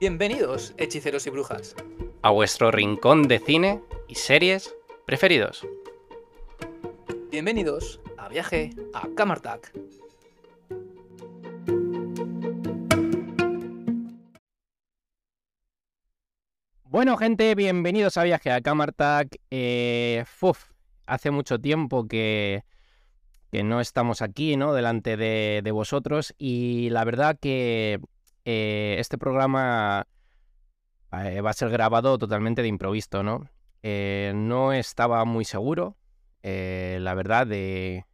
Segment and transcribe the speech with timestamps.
[0.00, 1.74] Bienvenidos, hechiceros y brujas.
[2.22, 4.72] A vuestro rincón de cine y series
[5.04, 5.66] preferidos.
[7.32, 9.72] Bienvenidos a Viaje a Camartac.
[16.84, 19.36] Bueno, gente, bienvenidos a Viaje a Camartac.
[19.50, 20.70] Eh, fuf,
[21.06, 22.62] hace mucho tiempo que,
[23.50, 24.74] que no estamos aquí, ¿no?
[24.74, 26.36] Delante de, de vosotros.
[26.38, 27.98] Y la verdad que
[28.50, 30.06] eh, este programa
[31.12, 33.50] eh, va a ser grabado totalmente de improviso, ¿no?
[33.82, 35.98] Eh, no estaba muy seguro,
[36.42, 38.06] la verdad, de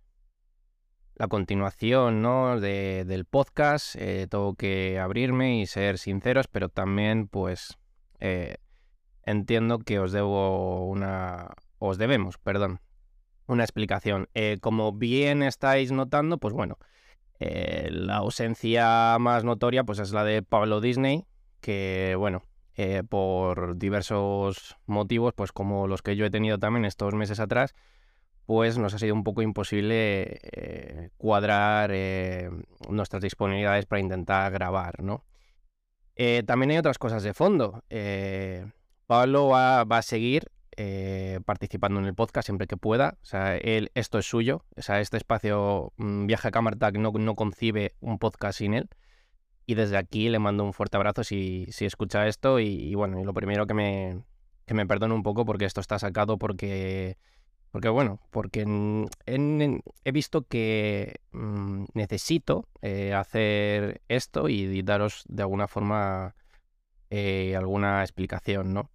[1.14, 2.58] la continuación, ¿no?
[2.58, 3.94] De, del podcast.
[3.94, 7.78] tengo que abrirme y ser sinceros, pero también, pues,
[9.22, 11.54] entiendo que os debo una...
[11.78, 12.80] Os debemos, perdón,
[13.46, 14.28] una explicación.
[14.60, 16.76] como bien estáis notando, pues bueno,
[17.40, 21.24] eh, la ausencia más notoria pues es la de Pablo Disney,
[21.60, 22.42] que bueno,
[22.76, 27.74] eh, por diversos motivos, pues como los que yo he tenido también estos meses atrás,
[28.46, 31.92] pues nos ha sido un poco imposible eh, cuadrar
[32.88, 35.24] nuestras disponibilidades para intentar grabar, ¿no?
[36.46, 37.82] también hay otras cosas de fondo.
[39.06, 43.18] Pablo va, a seguir eh, participando en el podcast siempre que pueda.
[43.22, 44.64] O sea, él, esto es suyo.
[44.76, 48.88] O sea, este espacio mm, Viaje a Camartag no, no concibe un podcast sin él.
[49.66, 52.60] Y desde aquí le mando un fuerte abrazo si, si escucha esto.
[52.60, 54.22] Y, bueno, y lo primero que me,
[54.66, 57.16] que me perdone un poco porque esto está sacado porque...
[57.70, 58.64] Porque bueno, porque
[59.24, 66.36] he visto que mm, necesito eh, hacer esto y, daros de alguna forma
[67.10, 68.90] eh, alguna explicación, ¿no?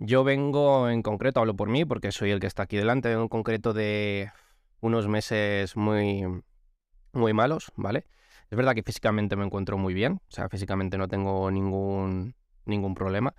[0.00, 3.26] Yo vengo en concreto, hablo por mí porque soy el que está aquí delante, en
[3.26, 4.30] concreto de
[4.80, 6.24] unos meses muy,
[7.12, 8.06] muy malos, ¿vale?
[8.48, 12.94] Es verdad que físicamente me encuentro muy bien, o sea, físicamente no tengo ningún, ningún
[12.94, 13.34] problema,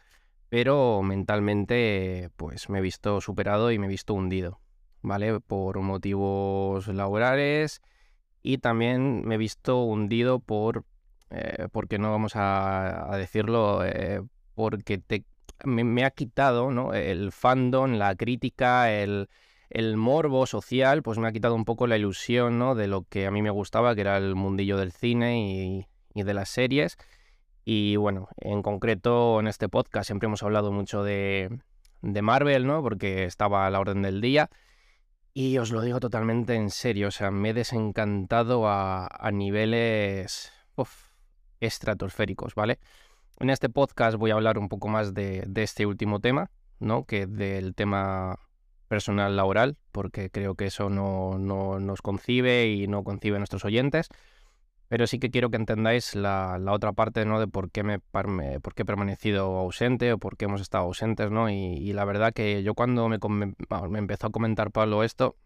[0.49, 4.59] pero mentalmente pues me he visto superado y me he visto hundido,
[5.01, 5.39] ¿vale?
[5.39, 7.81] Por motivos laborales
[8.43, 10.83] y también me he visto hundido por,
[11.29, 14.21] eh, porque no vamos a, decirlo, eh,
[14.55, 15.23] porque te
[15.63, 16.93] me, ha quitado ¿no?
[16.93, 19.27] el fandom, la crítica, el,
[19.95, 22.75] morbo social, pues me ha quitado un poco la ilusión ¿no?
[22.75, 26.33] de lo que a mí me gustaba, que era el mundillo del cine y, de
[26.33, 26.97] las series.
[27.63, 31.59] Y bueno, en concreto en este podcast siempre hemos hablado mucho de,
[32.01, 32.81] de Marvel, ¿no?
[32.81, 34.49] Porque estaba a la orden del día.
[35.33, 40.51] Y os lo digo totalmente en serio, o sea, me he desencantado a, niveles
[41.59, 42.79] estratosféricos, ¿vale?
[43.39, 47.05] En este podcast voy a hablar un poco más de, este último tema, ¿no?
[47.05, 48.37] Que del tema
[48.89, 54.09] personal laboral, porque creo que eso no, nos concibe y no concibe a nuestros oyentes.
[54.89, 57.39] Pero sí que quiero que entendáis la, otra parte, ¿no?
[57.39, 61.31] De por qué, me, por qué he permanecido ausente o por qué hemos estado ausentes,
[61.31, 61.49] ¿no?
[61.49, 63.19] Y, la verdad que yo cuando me,
[63.89, 65.37] me empezó a comentar Pablo esto,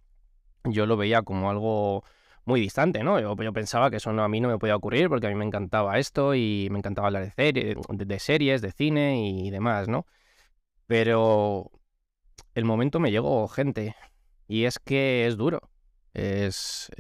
[0.64, 2.04] yo lo veía como algo
[2.46, 3.20] muy distante, ¿no?
[3.20, 5.46] Yo, pensaba que eso no, a mí no me podía ocurrir porque a mí me
[5.46, 10.06] encantaba esto y me encantaba hablar de, de, series, de cine y demás, ¿no?
[10.88, 11.72] Pero
[12.56, 13.96] el momento me llegó, gente,
[14.48, 15.62] y es que es duro.
[16.14, 16.92] Es,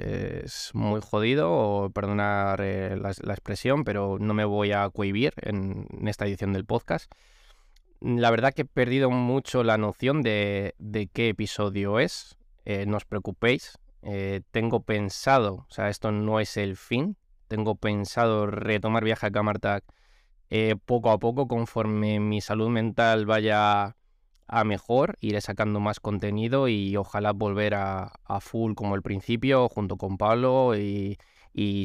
[0.73, 6.53] muy jodido, perdonar eh, la, expresión, pero no me voy a cohibir en, esta edición
[6.53, 7.11] del podcast.
[8.01, 12.37] La verdad que he perdido mucho la noción de, de qué episodio es.
[12.65, 17.75] Eh, no os preocupéis, eh, tengo pensado, o sea, esto no es el fin, tengo
[17.75, 19.83] pensado retomar viaje a Camartac
[20.49, 23.95] eh, poco a poco conforme mi salud mental vaya
[24.47, 29.97] a mejor, iré sacando más contenido y ojalá volver a, full como el principio junto
[29.97, 31.17] con Pablo y,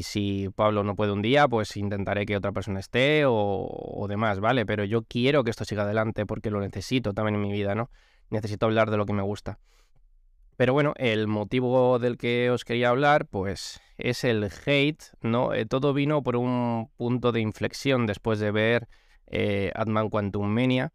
[0.03, 4.39] si Pablo no puede un día, pues intentaré que otra persona esté o, o, demás,
[4.39, 4.65] ¿vale?
[4.65, 7.89] Pero yo quiero que esto siga adelante porque lo necesito también en mi vida, ¿no?
[8.29, 9.59] Necesito hablar de lo que me gusta.
[10.59, 15.53] Pero bueno, el motivo del que os quería hablar, pues es el hate, ¿no?
[15.53, 18.89] Eh, todo vino por un punto de inflexión después de ver
[19.27, 20.91] eh, Ant-Man Quantum Mania.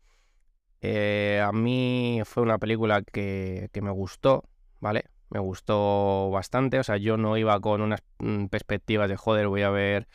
[0.82, 4.44] Eh, a mí fue una película que, me gustó,
[4.80, 5.06] ¿vale?
[5.30, 9.62] Me gustó bastante, o sea, yo no iba con unas mm, perspectivas de joder, voy
[9.62, 10.08] a ver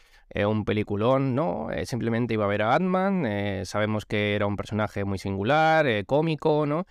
[0.47, 5.17] un peliculón, no, simplemente iba a ver a Ant-Man, sabemos que era un personaje muy
[5.17, 6.85] singular, cómico, ¿no?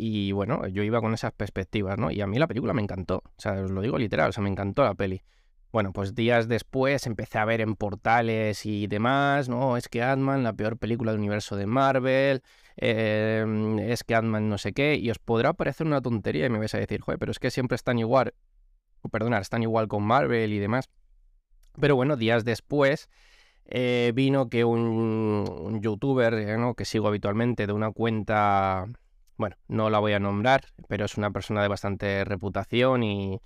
[0.00, 2.12] Y bueno, yo iba con esas perspectivas, ¿no?
[2.12, 3.16] Y a mí la película me encantó.
[3.16, 5.22] O sea, os lo digo literal, o sea, me encantó la peli.
[5.72, 9.76] Bueno, pues días después empecé a ver en portales y demás, ¿no?
[9.76, 12.42] Es que Ant-Man, la peor película del universo de Marvel,
[12.76, 16.58] em, es que Ant-Man no sé qué, y os podrá parecer una tontería y me
[16.58, 18.34] vais a decir, joder, pero es que siempre están igual,
[19.10, 20.88] perdona, están igual con Marvel y demás.
[21.80, 23.08] Pero bueno, días después
[23.66, 28.86] eh, vino que un, youtuber eh, que sigo habitualmente de una cuenta,
[29.38, 33.40] bueno, no la voy a nombrar, pero es una persona de bastante reputación y,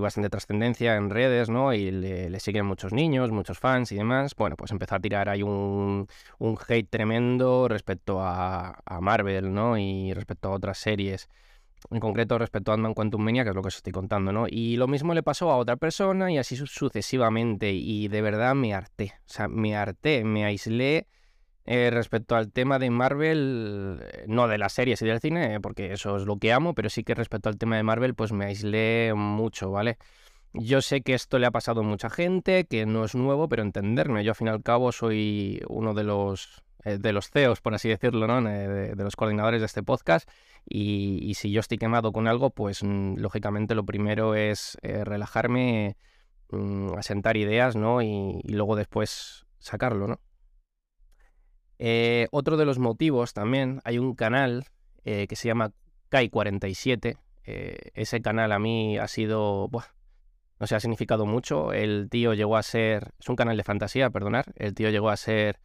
[0.00, 1.72] bastante trascendencia en redes, ¿no?
[1.72, 4.34] Y le, siguen muchos niños, muchos fans y demás.
[4.36, 6.08] Bueno, pues empezó a tirar ahí un,
[6.38, 9.78] un hate tremendo respecto a, a Marvel, ¿no?
[9.78, 11.28] Y respecto a otras series
[11.90, 14.46] en concreto respecto a Ant-Man Quantum Mania, que es lo que os estoy contando, ¿no?
[14.48, 17.72] Y lo mismo le pasó a otra persona y así sucesivamente.
[17.72, 19.14] Y de verdad me harté.
[19.20, 21.06] O sea, me harté, me aislé
[21.68, 25.92] eh, respecto al tema de Marvel, eh, no de las series y del cine, porque
[25.92, 28.46] eso es lo que amo, pero sí que respecto al tema de Marvel, pues me
[28.46, 29.98] aislé mucho, ¿vale?
[30.54, 33.62] Yo sé que esto le ha pasado a mucha gente, que no es nuevo, pero
[33.62, 37.60] entenderme, yo al fin y al cabo soy uno de los eh, de los CEOs,
[37.60, 38.40] por así decirlo, ¿no?
[38.40, 40.28] de, los coordinadores de este podcast.
[40.64, 45.96] Y, si yo estoy quemado con algo, pues mm, lógicamente lo primero es eh, relajarme,
[46.50, 48.02] mm, asentar ideas, ¿no?
[48.02, 50.20] Y, luego después sacarlo, ¿no?
[51.78, 54.64] Eh, otro de los motivos también, hay un canal
[55.04, 55.72] que se llama
[56.10, 57.16] Kai47.
[57.44, 59.70] ese canal a mí ha sido,
[60.60, 61.72] no sé, ha significado mucho.
[61.72, 65.16] El tío llegó a ser, es un canal de fantasía, perdonar, el tío llegó a
[65.16, 65.60] ser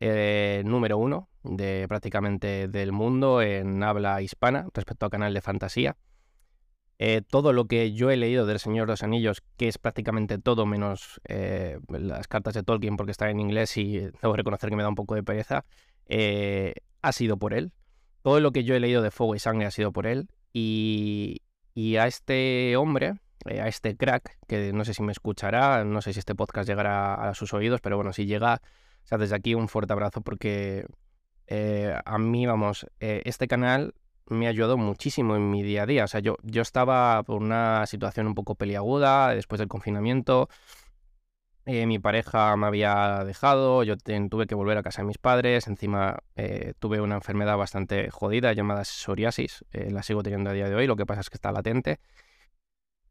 [0.00, 5.96] eh, número uno de prácticamente del mundo en habla hispana respecto al canal de fantasía.
[6.98, 10.38] Eh, todo lo que yo he leído del Señor de los Anillos, que es prácticamente
[10.38, 14.76] todo menos eh, las cartas de Tolkien porque está en inglés y debo reconocer que
[14.76, 15.64] me da un poco de pereza,
[17.02, 17.72] ha sido por él.
[18.22, 20.28] Todo lo que yo he leído de Fuego y Sangre ha sido por él.
[20.52, 21.42] Y,
[21.74, 23.14] y a este hombre,
[23.46, 27.14] a este crack, que no sé si me escuchará, no sé si este podcast llegará
[27.14, 28.60] a sus oídos, pero bueno, si llega
[29.04, 30.84] o sea, desde aquí un fuerte abrazo porque
[31.46, 33.94] eh, a mí, vamos, eh, este canal
[34.30, 36.04] me ayudado muchísimo en mi día a día.
[36.04, 40.48] O sea, yo, yo estaba por una situación un poco peliaguda después del confinamiento.
[41.66, 45.68] Eh, mi pareja me había dejado, yo tuve que volver a casa de mis padres,
[45.68, 46.18] encima
[46.78, 50.96] tuve una enfermedad bastante jodida llamada psoriasis, la sigo teniendo a día de hoy, lo
[50.96, 52.00] que pasa es que está latente.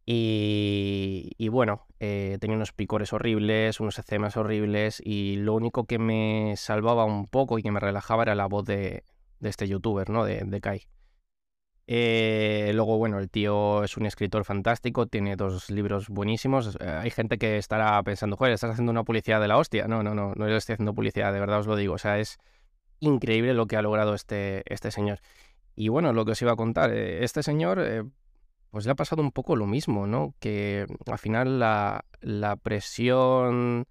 [0.10, 6.54] Y, bueno, eh, tenía unos picores horribles, unos eczemas horribles y lo único que me
[6.56, 9.04] salvaba un poco y que me relajaba era la voz de,
[9.42, 10.24] este youtuber, ¿no?
[10.24, 10.88] De, de Kai.
[11.88, 16.78] Eh, luego, bueno, el tío es un escritor fantástico, tiene dos libros buenísimos.
[16.80, 19.88] Eh, hay gente que estará pensando, joder, estás haciendo una publicidad de la hostia.
[19.88, 21.96] No, no, no, no estoy haciendo publicidad, de verdad os lo digo.
[21.96, 22.38] O sea, es
[23.00, 25.20] increíble lo que ha logrado este, este señor.
[25.76, 27.80] Y bueno, lo que os iba a contar, este señor
[28.72, 30.36] pues le ha pasado un poco lo mismo, ¿no?
[30.40, 32.04] Que al final la,
[32.62, 33.86] presión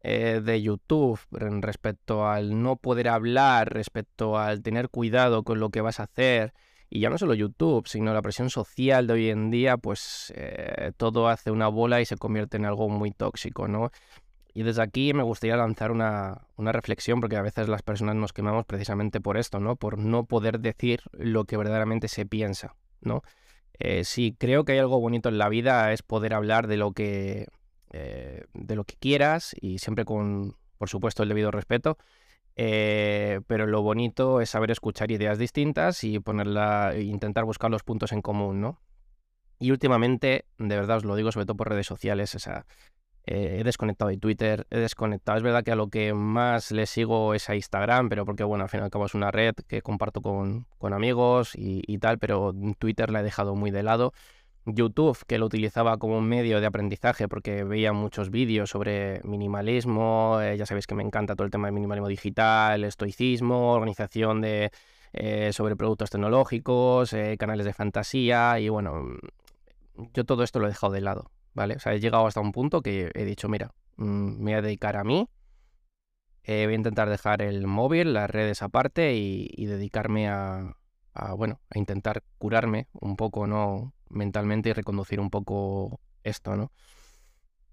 [0.00, 5.80] eh, de YouTube respecto al no poder hablar, respecto al tener cuidado con lo que
[5.80, 6.54] vas a hacer,
[6.90, 10.92] y ya no solo YouTube, sino la presión social de hoy en día, pues eh,
[10.96, 13.90] todo hace una bola y se convierte en algo muy tóxico, ¿no?
[14.54, 18.32] Y desde aquí me gustaría lanzar una, una, reflexión, porque a veces las personas nos
[18.32, 19.76] quemamos precisamente por esto, ¿no?
[19.76, 23.22] Por no poder decir lo que verdaderamente se piensa, ¿no?
[23.78, 26.92] Eh, sí, creo que hay algo bonito en la vida, es poder hablar de lo
[26.92, 27.46] que,
[27.92, 31.98] eh, de lo que quieras y siempre con, por supuesto, el debido respeto.
[32.60, 37.84] Eh, pero lo bonito es saber escuchar ideas distintas y ponerla, e intentar buscar los
[37.84, 38.80] puntos en común, ¿no?
[39.60, 42.66] Y últimamente, de verdad os lo digo, sobre todo por redes sociales, o sea,
[43.26, 45.38] eh, he desconectado de Twitter, he desconectado.
[45.38, 48.64] Es verdad que a lo que más le sigo es a Instagram, pero porque, bueno,
[48.64, 52.52] al fin y al cabo es una red que comparto con, amigos y, tal, pero
[52.78, 54.12] Twitter la he dejado muy de lado.
[54.74, 60.40] YouTube, que lo utilizaba como un medio de aprendizaje porque veía muchos vídeos sobre minimalismo,
[60.40, 64.70] eh, ya sabéis que me encanta todo el tema de minimalismo digital, estoicismo, organización de,
[65.12, 69.04] eh, sobre productos tecnológicos, canales de fantasía y bueno,
[70.14, 71.30] yo todo esto lo he dejado de lado.
[71.58, 71.74] ¿vale?
[71.74, 74.62] O sea, he llegado hasta un punto que he dicho, mira, mm, me voy a
[74.62, 75.28] dedicar a mí,
[76.44, 80.74] eh, voy a intentar dejar el móvil, las redes aparte y, dedicarme a,
[81.36, 83.92] bueno, a intentar curarme un poco, ¿no?
[84.10, 86.72] Mentalmente y reconducir un poco esto, ¿no?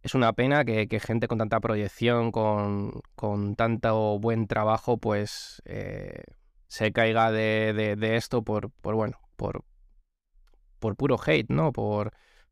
[0.01, 6.23] Es una pena que, gente con tanta proyección, con, con tanto buen trabajo, pues eh,
[6.67, 9.63] se caiga de, de, esto por, por, bueno, por,
[10.77, 11.71] por puro hate, ¿no?
[11.71, 12.11] Por,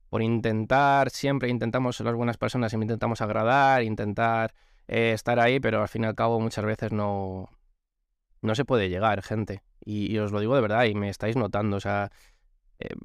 [0.09, 4.53] por intentar, siempre intentamos ser las buenas personas, siempre intentamos agradar, intentar
[4.87, 7.49] eh, estar ahí, pero al fin y al cabo muchas veces no,
[8.41, 9.63] no se puede llegar, gente.
[9.85, 12.11] Y, os lo digo de verdad y me estáis notando, o sea,
[12.79, 12.95] eh,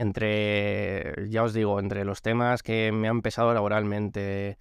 [0.00, 4.56] entre, ya os digo, entre los temas que me han pesado laboralmente,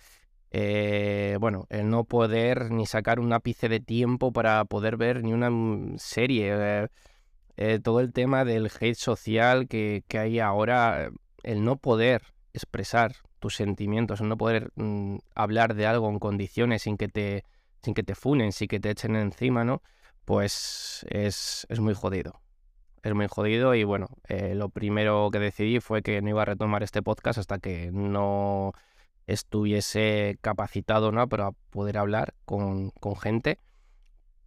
[0.52, 5.32] eh, bueno, el no poder ni sacar un ápice de tiempo para poder ver ni
[5.34, 5.50] una
[5.98, 6.90] serie,
[7.84, 11.10] todo el tema del hate social que, que hay ahora
[11.44, 12.22] el no poder
[12.54, 17.46] expresar tus sentimientos, no poder mm, hablar de algo en condiciones sin que te,
[17.82, 19.82] sin que te funen, sin que te echen encima, ¿no?
[20.26, 22.42] Pues es, es muy jodido.
[23.04, 26.46] Es muy jodido y bueno, eh, lo primero que decidí fue que no iba a
[26.46, 28.74] retomar este podcast hasta que no
[29.28, 31.28] estuviese capacitado ¿no?
[31.30, 33.60] para poder hablar con, con gente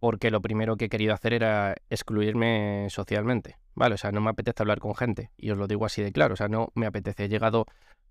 [0.03, 3.95] porque lo primero que he querido hacer era excluirme socialmente, ¿vale?
[3.95, 6.33] O sea, no me apetece hablar con gente, y os lo digo así de claro,
[6.33, 7.23] o sea, no me apetece.
[7.23, 7.67] He llegado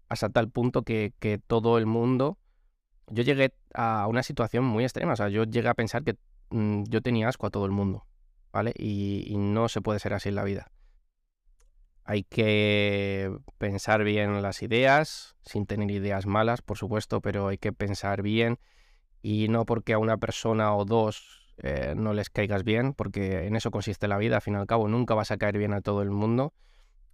[0.08, 2.38] hasta tal punto que, que todo el mundo...
[3.08, 6.16] Yo llegué a una situación muy extrema, o sea, yo llegué a pensar que
[6.48, 8.06] mm, yo tenía asco a todo el mundo,
[8.52, 8.72] ¿vale?
[8.76, 10.70] Y, no se puede ser así en la vida.
[12.04, 17.72] Hay que pensar bien las ideas, sin tener ideas malas, por supuesto, pero hay que
[17.72, 18.58] pensar bien
[19.22, 23.54] y no porque a una persona o dos eh, no les caigas bien, porque en
[23.56, 25.80] eso consiste la vida, al fin y al cabo, nunca vas a caer bien a
[25.80, 26.52] todo el mundo,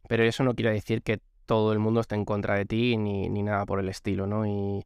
[0.09, 3.29] pero eso no quiere decir que todo el mundo esté en contra de ti ni,
[3.29, 4.47] ni nada por el estilo, ¿no?
[4.47, 4.85] Y,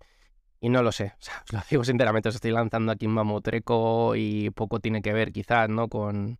[0.60, 3.14] y no lo sé, o sea, os lo digo sinceramente, os estoy lanzando aquí un
[3.14, 5.88] mamotreco y poco tiene que ver quizás, ¿no?
[5.88, 6.38] Con,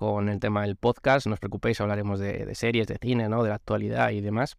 [0.00, 3.42] con el tema del podcast, no os preocupéis, hablaremos de, series, de cine, ¿no?
[3.42, 4.56] De la actualidad y demás.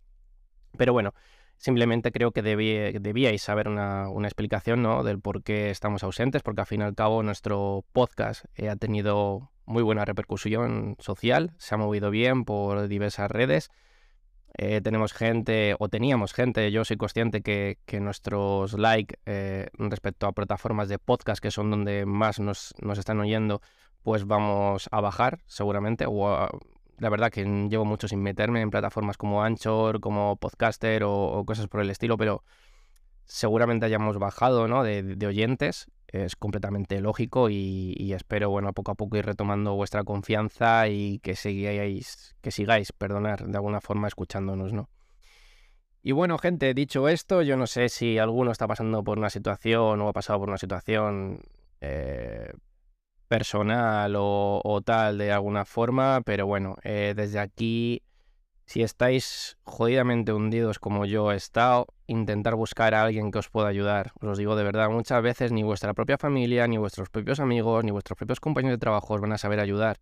[0.78, 1.16] Pero bueno,
[1.58, 5.04] Simplemente creo que debíais saber una, explicación ¿no?
[5.04, 8.76] del por qué estamos ausentes, porque al fin y al cabo nuestro podcast eh, ha
[8.76, 13.70] tenido muy buena repercusión social, se ha movido bien por diversas redes.
[14.58, 20.32] Eh, tenemos gente, o teníamos gente, yo soy consciente que, nuestros likes eh, respecto a
[20.32, 23.62] plataformas de podcast, que son donde más nos, están oyendo,
[24.04, 26.50] pues vamos a bajar seguramente, o
[27.02, 31.68] la verdad que llevo mucho sin meterme en plataformas como Anchor, como Podcaster o, cosas
[31.68, 32.44] por el estilo, pero
[33.26, 34.84] seguramente hayamos bajado ¿no?
[34.84, 35.88] de, oyentes.
[36.08, 41.36] Es completamente lógico y, espero, bueno, poco a poco ir retomando vuestra confianza y que
[41.36, 44.90] sigáis, que sigáis, perdonar, de alguna forma escuchándonos, ¿no?
[46.04, 50.02] Y bueno, gente, dicho esto, yo no sé si alguno está pasando por una situación
[50.02, 51.42] o ha pasado por una situación
[51.80, 52.52] eh,
[53.32, 58.04] personal o, tal de alguna forma, pero bueno, eh, desde aquí,
[58.66, 63.70] si estáis jodidamente hundidos como yo he estado, intentar buscar a alguien que os pueda
[63.70, 64.12] ayudar.
[64.20, 67.92] Os digo de verdad, muchas veces ni vuestra propia familia, ni vuestros propios amigos, ni
[67.92, 69.96] vuestros propios compañeros de trabajo os van a saber ayudar,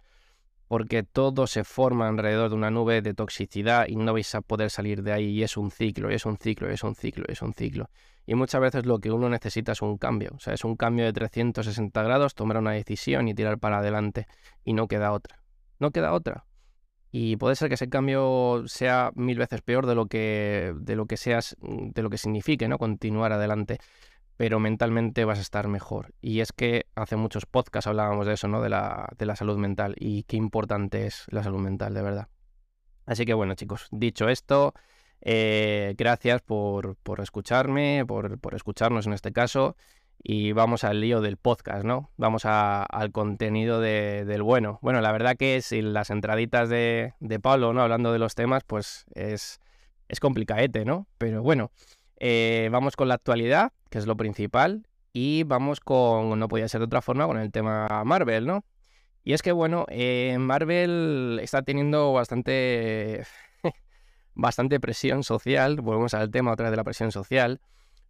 [0.70, 4.70] porque todo se forma alrededor de una nube de toxicidad y no vais a poder
[4.70, 7.56] salir de ahí y es un ciclo, es un ciclo, es un ciclo, es un
[7.56, 7.90] ciclo.
[8.28, 11.06] Y muchas veces lo que uno necesita es un cambio, o sea, es un cambio
[11.06, 14.28] de 360 grados, tomar una decisión y tirar para adelante
[14.64, 15.42] y no queda otra.
[15.80, 16.46] No queda otra.
[17.12, 21.08] Y puede ser que ese cambio sea mil veces peor de lo que de lo
[21.08, 22.78] que seas de lo que signifique, ¿no?
[22.78, 23.80] continuar adelante,
[24.40, 26.14] pero mentalmente vas a estar mejor.
[26.22, 28.62] Y es que hace muchos podcasts hablábamos de eso, ¿no?
[28.62, 32.30] De la, de la salud mental y qué importante es la salud mental, de verdad.
[33.06, 34.74] Así que bueno, chicos, dicho esto,
[35.20, 39.76] eh, gracias por, escucharme, por, escucharnos en este caso.
[40.24, 42.10] Y vamos al lío del podcast, ¿no?
[42.16, 44.80] Vamos al contenido del bueno.
[44.82, 47.82] Bueno, la verdad que sin las entraditas de, Pablo, ¿no?
[47.82, 49.60] Hablando de los temas, pues es,
[50.08, 51.08] es complicadete, ¿no?
[51.18, 51.72] Pero bueno,
[52.20, 54.86] eh, vamos con la actualidad, que es lo principal.
[55.14, 58.64] Y vamos con, no podía ser de otra forma, con el tema Marvel, ¿no?
[59.24, 63.26] Y es que, bueno, eh, Marvel está teniendo bastante
[64.36, 67.60] bastante presión social, volvemos al tema otra vez de la presión social,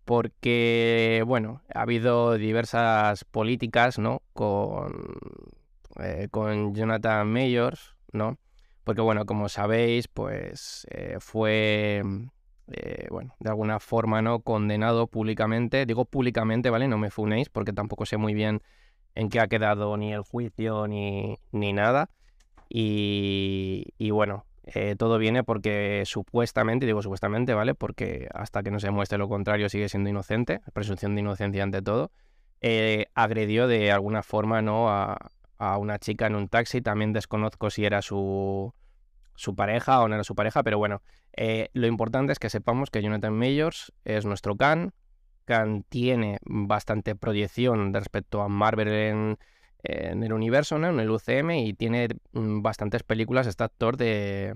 [0.05, 4.21] porque, bueno, ha habido diversas políticas, ¿no?
[4.33, 5.17] Con,
[6.01, 8.37] eh, con Jonathan Mayors, ¿no?
[8.83, 10.85] Porque, bueno, como sabéis, pues
[11.19, 12.03] fue,
[12.71, 14.39] eh, bueno, de alguna forma, ¿no?
[14.41, 16.87] Condenado públicamente, digo públicamente, ¿vale?
[16.87, 18.61] No me funéis, porque tampoco sé muy bien
[19.15, 22.09] en qué ha quedado ni el juicio ni, ni nada.
[22.69, 24.45] Y, y bueno,
[24.75, 27.73] eh, todo viene porque supuestamente, digo supuestamente, ¿vale?
[27.73, 31.81] Porque hasta que no se muestre lo contrario sigue siendo inocente, presunción de inocencia ante
[31.81, 32.11] todo,
[32.61, 34.89] eh, agredió de alguna forma, ¿no?
[34.89, 35.17] A,
[35.77, 38.73] una chica en un taxi, también desconozco si era su,
[39.39, 41.01] su pareja o no era su pareja, pero bueno,
[41.35, 44.93] eh, lo importante es que sepamos que Jonathan Mayors es nuestro Khan,
[45.45, 49.37] Khan tiene bastante proyección respecto a Marvel
[49.83, 50.89] en el universo, ¿no?
[50.89, 54.53] en el UCM, y tiene mm, bastantes películas este actor de,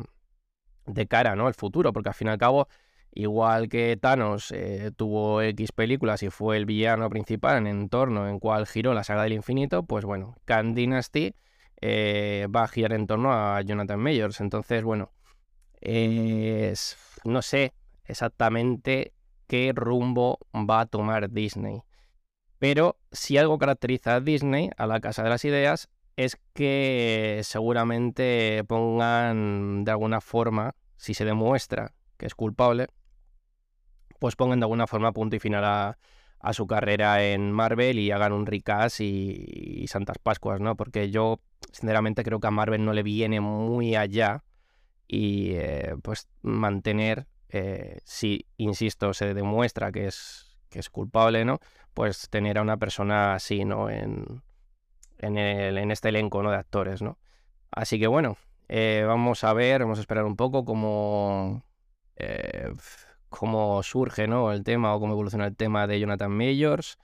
[0.86, 1.48] de cara, ¿no?
[1.48, 2.68] El futuro, porque al fin y al cabo,
[3.12, 8.40] igual que Thanos eh, tuvo X películas y fue el villano principal en entorno en
[8.40, 11.36] cual giró la saga del infinito, pues bueno, Khan Dynasty
[11.86, 14.40] eh, va a girar en torno a Jonathan Mayors.
[14.40, 15.12] Entonces, bueno,
[17.26, 17.74] no sé
[18.06, 19.14] exactamente
[19.48, 21.82] qué rumbo va a tomar Disney.
[22.58, 28.64] Pero si algo caracteriza a Disney, a la Casa de las Ideas, es que seguramente
[28.66, 32.88] pongan de alguna forma, si se demuestra que es culpable,
[34.20, 35.98] pues pongan de alguna forma punto y final a,
[36.54, 40.76] su carrera en Marvel y hagan un recast y, Santas Pascuas, ¿no?
[40.78, 41.42] Porque yo,
[41.72, 44.44] sinceramente, creo que a Marvel no le viene muy allá
[45.08, 51.60] y eh, pues mantener, eh, si, insisto, se demuestra que es, que es culpable, ¿no?
[51.94, 53.90] Pues tener a una persona así, ¿no?
[53.90, 54.42] En,
[55.20, 56.52] en, el, en este elenco, ¿no?
[56.52, 57.20] De actores, ¿no?
[57.72, 58.38] Así que bueno,
[58.70, 61.64] eh, vamos a ver, vamos a esperar un poco cómo,
[63.30, 64.52] cómo surge ¿no?
[64.52, 66.98] el tema o cómo evoluciona el tema de Jonathan Majors.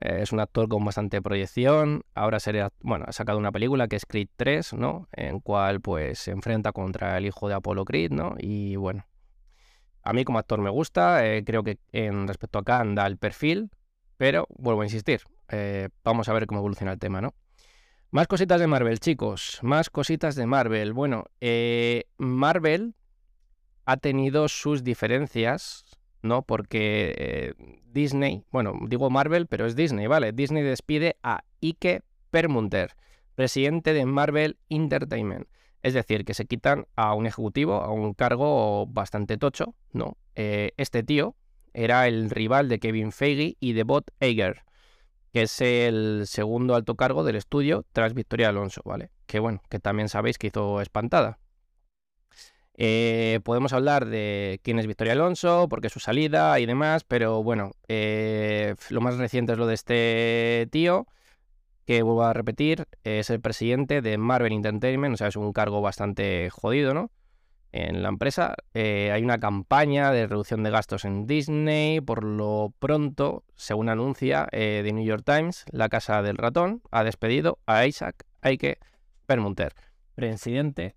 [0.00, 2.02] Eh, es un actor con bastante proyección.
[2.14, 5.08] Ahora sería, bueno, ha sacado una película que es Creed 3, ¿no?
[5.12, 8.34] En cual pues se enfrenta contra el hijo de Apollo Creed, ¿no?
[8.38, 9.06] Y bueno,
[10.02, 11.22] a mí como actor me gusta.
[11.44, 13.70] creo que en respecto a Khan da el perfil,
[14.16, 15.22] pero vuelvo a insistir.
[16.04, 17.34] vamos a ver cómo evoluciona el tema, ¿no?
[18.10, 19.58] Más cositas de Marvel, chicos.
[19.60, 20.94] Más cositas de Marvel.
[20.94, 22.94] Bueno, eh, Marvel
[23.84, 25.84] ha tenido sus diferencias,
[26.22, 26.42] ¿no?
[26.42, 27.54] Porque eh,
[27.92, 30.32] Disney, bueno, digo Marvel, pero es Disney, ¿vale?
[30.32, 32.96] Disney despide a Ike Permunter,
[33.34, 35.48] presidente de Marvel Entertainment.
[35.82, 40.16] Es decir, que se quitan a un ejecutivo, a un cargo bastante tocho, ¿no?
[40.34, 41.36] Eh, este tío
[41.72, 44.64] era el rival de Kevin Feige y de Bob Iger
[45.32, 49.10] que es el segundo alto cargo del estudio tras Victoria Alonso, ¿vale?
[49.26, 51.38] Que bueno, que también sabéis que hizo espantada.
[52.80, 57.42] Eh, podemos hablar de quién es Victoria Alonso, por qué su salida y demás, pero
[57.42, 61.08] bueno, eh, lo más reciente es lo de este tío,
[61.86, 65.80] que vuelvo a repetir, es el presidente de Marvel Entertainment, o sea, es un cargo
[65.80, 67.10] bastante jodido, ¿no?
[67.72, 68.54] en la empresa.
[68.74, 72.00] Eh, hay una campaña de reducción de gastos en Disney.
[72.00, 77.58] Por lo pronto, según anuncia The New York Times, la Casa del Ratón ha despedido
[77.66, 78.78] a Isaac Aike
[79.26, 79.74] Permunter,
[80.14, 80.94] presidente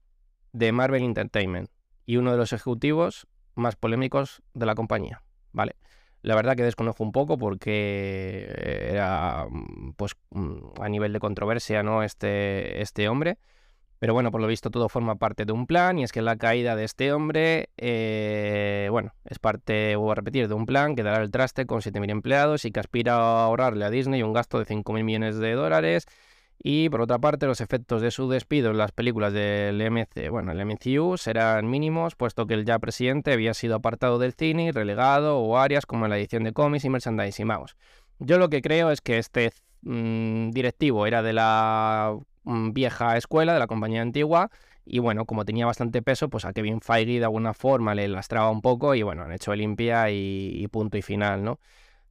[0.53, 1.69] de Marvel Entertainment
[2.05, 5.23] y uno de los ejecutivos más polémicos de la compañía.
[5.51, 5.75] ¿Vale?
[6.21, 8.47] La verdad que desconozco un poco porque
[8.91, 9.47] era
[9.97, 10.15] pues
[10.79, 12.03] a nivel de controversia, ¿no?
[12.03, 13.37] Este, este hombre.
[14.01, 16.35] Pero bueno, por lo visto todo forma parte de un plan y es que la
[16.35, 21.03] caída de este hombre, eh, bueno, es parte, vuelvo a repetir, de un plan que
[21.03, 24.57] dará el traste con 7.000 empleados y que aspira a ahorrarle a Disney un gasto
[24.57, 26.07] de 5.000 millones de dólares.
[26.63, 30.51] Y por otra parte, los efectos de su despido en las películas del MC, bueno,
[30.51, 35.39] el MCU serán mínimos, puesto que el ya presidente había sido apartado del cine relegado
[35.39, 37.47] o áreas como la edición de cómics y merchandising.
[37.47, 37.75] Vamos,
[38.19, 43.53] yo lo que creo es que este mm, directivo era de la Mm, vieja escuela
[43.53, 44.49] de la compañía antigua
[44.83, 48.49] y bueno, como tenía bastante peso, pues a Kevin Feige de alguna forma le lastraba
[48.49, 51.59] un poco y bueno, han hecho limpia y, punto y final, ¿no?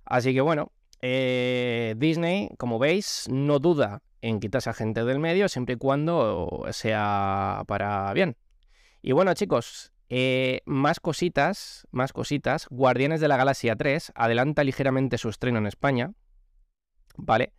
[0.04, 5.48] Así que bueno, eh, Disney, como veis, no duda en quitarse a gente del medio
[5.48, 8.36] siempre y cuando sea para bien.
[9.02, 12.66] Y bueno, chicos, eh, más cositas, más cositas.
[12.68, 16.12] Guardianes de la Galaxia 3 adelanta ligeramente su estreno en España,
[17.16, 17.52] ¿vale?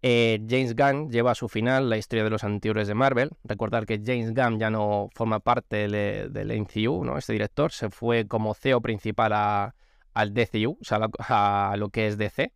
[0.00, 3.30] Eh, James Gunn lleva a su final la historia de los antihéroes de Marvel.
[3.44, 7.18] Recordar que James Gunn ya no forma parte del MCU, ¿no?
[7.18, 9.72] Este director se fue como CEO principal
[10.14, 12.52] al DCU, o sea, a, lo que es DC.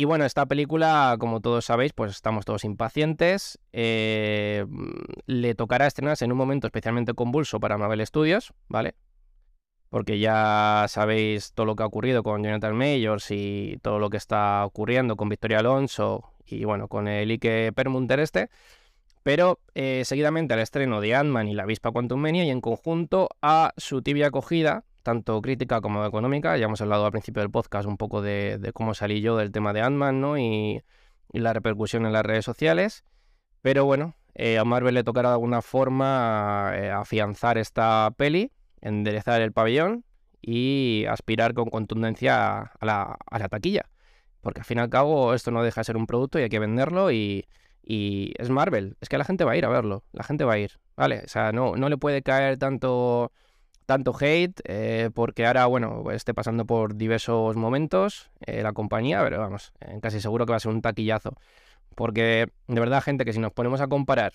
[0.00, 3.58] Y bueno, esta película, como todos sabéis, pues estamos todos impacientes.
[3.74, 4.64] Eh,
[5.26, 8.94] le tocará estrenarse en un momento especialmente convulso para Marvel Studios, ¿vale?
[9.90, 14.16] Porque ya sabéis todo lo que ha ocurrido con Jonathan Majors y todo lo que
[14.16, 18.48] está ocurriendo con Victoria Alonso y bueno, con el Ike Permunter este.
[19.22, 23.28] Pero eh, seguidamente al estreno de Ant-Man y la avispa Quantum Mania y en conjunto
[23.42, 26.56] a su tibia acogida, tanto crítica como económica.
[26.56, 29.72] Ya hemos hablado al principio del podcast un poco de, cómo salí yo del tema
[29.72, 30.38] de Ant-Man ¿no?
[30.38, 30.82] y,
[31.32, 33.04] la repercusión en las redes sociales.
[33.62, 39.40] Pero bueno, eh, a Marvel le tocará de alguna forma eh, afianzar esta peli, enderezar
[39.42, 40.04] el pabellón
[40.42, 43.90] y aspirar con contundencia a la, taquilla.
[44.40, 46.48] Porque al fin y al cabo esto no deja de ser un producto y hay
[46.48, 47.46] que venderlo y,
[47.82, 48.96] es Marvel.
[49.00, 50.04] Es que la gente va a ir a verlo.
[50.12, 50.78] La gente va a ir.
[50.96, 51.22] ¿Vale?
[51.24, 53.32] O sea, no, no le puede caer tanto,
[53.90, 59.40] tanto hate eh, porque ahora, bueno, esté pasando por diversos momentos eh, la compañía, pero
[59.40, 61.34] vamos, eh, casi seguro que va a ser un taquillazo.
[61.96, 64.34] Porque de verdad, gente, que si nos ponemos a comparar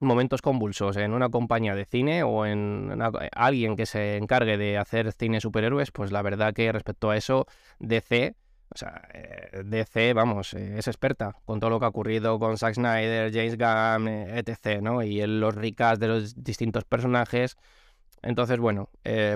[0.00, 2.98] momentos convulsos en una compañía de cine o en
[3.36, 7.46] alguien que se encargue de hacer cine superhéroes, pues la verdad que respecto a eso,
[7.78, 8.36] DC
[8.74, 12.56] o sea, eh, DC, vamos, eh, es experta con todo lo que ha ocurrido con
[12.56, 15.02] Zack Snyder, James Gunn, eh, etc., ¿no?
[15.02, 17.56] Y los ricas de los distintos personajes.
[18.22, 18.88] Entonces, bueno,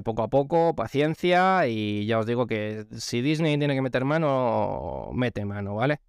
[0.04, 5.10] poco a poco, paciencia y ya os digo que si Disney tiene que meter mano,
[5.12, 6.00] mete mano, ¿vale?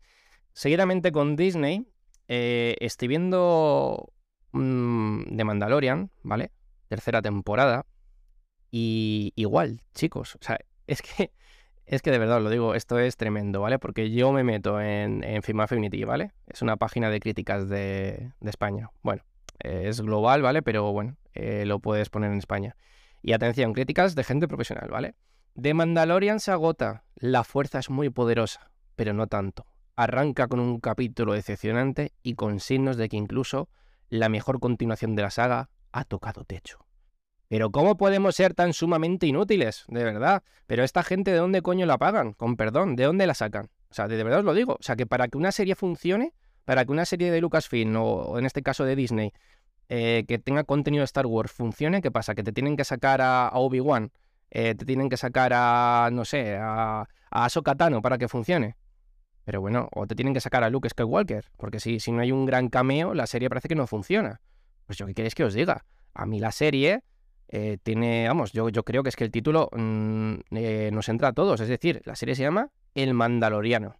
[0.54, 1.88] Seguidamente con Disney,
[2.28, 4.14] estoy viendo
[4.52, 6.52] mm, The Mandalorian, ¿vale?
[6.88, 7.86] Tercera temporada.
[8.72, 11.32] Y igual, chicos, o sea, es que,
[11.86, 13.80] es que de verdad os lo digo, esto es tremendo, ¿vale?
[13.80, 16.32] Porque yo me meto en, en Film Affinity, ¿vale?
[16.48, 18.90] Es una página de críticas de, de España.
[19.04, 19.24] Bueno,
[19.64, 20.62] eh, es global, ¿vale?
[20.62, 22.76] Pero bueno, eh, lo puedes poner en España.
[23.22, 25.16] Y atención, críticas de gente profesional, ¿vale?
[25.54, 27.04] De Mandalorian se agota.
[27.16, 29.66] La fuerza es muy poderosa, pero no tanto.
[29.96, 33.70] Arranca con un capítulo decepcionante y con signos de que incluso
[34.10, 36.86] la mejor continuación de la saga ha tocado techo.
[37.48, 39.86] Pero ¿cómo podemos ser tan sumamente inútiles?
[39.88, 40.44] De verdad.
[40.66, 42.34] Pero esta gente de dónde coño la pagan?
[42.34, 43.70] Con perdón, ¿de dónde la sacan?
[43.90, 44.74] O sea, de verdad os lo digo.
[44.74, 46.34] O sea, que para que una serie funcione,
[46.66, 49.34] para que una serie de Lucasfilm o en este caso de Disney
[49.90, 52.36] eh, que tenga contenido de Star Wars funcione, ¿qué pasa?
[52.36, 54.12] Que te tienen que sacar a, Obi-Wan,
[54.52, 58.76] eh, te tienen que sacar a, no sé, a, a Ahsoka Tano para que funcione.
[59.46, 62.34] Pero bueno, o te tienen que sacar a Luke Skywalker, porque si, si no hay
[62.34, 64.42] un gran cameo, la serie parece que no funciona.
[64.86, 65.86] Pues yo qué queréis que os diga.
[66.14, 67.04] A mí la serie
[67.48, 70.36] eh, tiene, vamos, yo, yo creo que es que el título mm,
[70.92, 71.62] nos entra a todos.
[71.62, 73.96] Es decir, la serie se llama El Mandaloriano.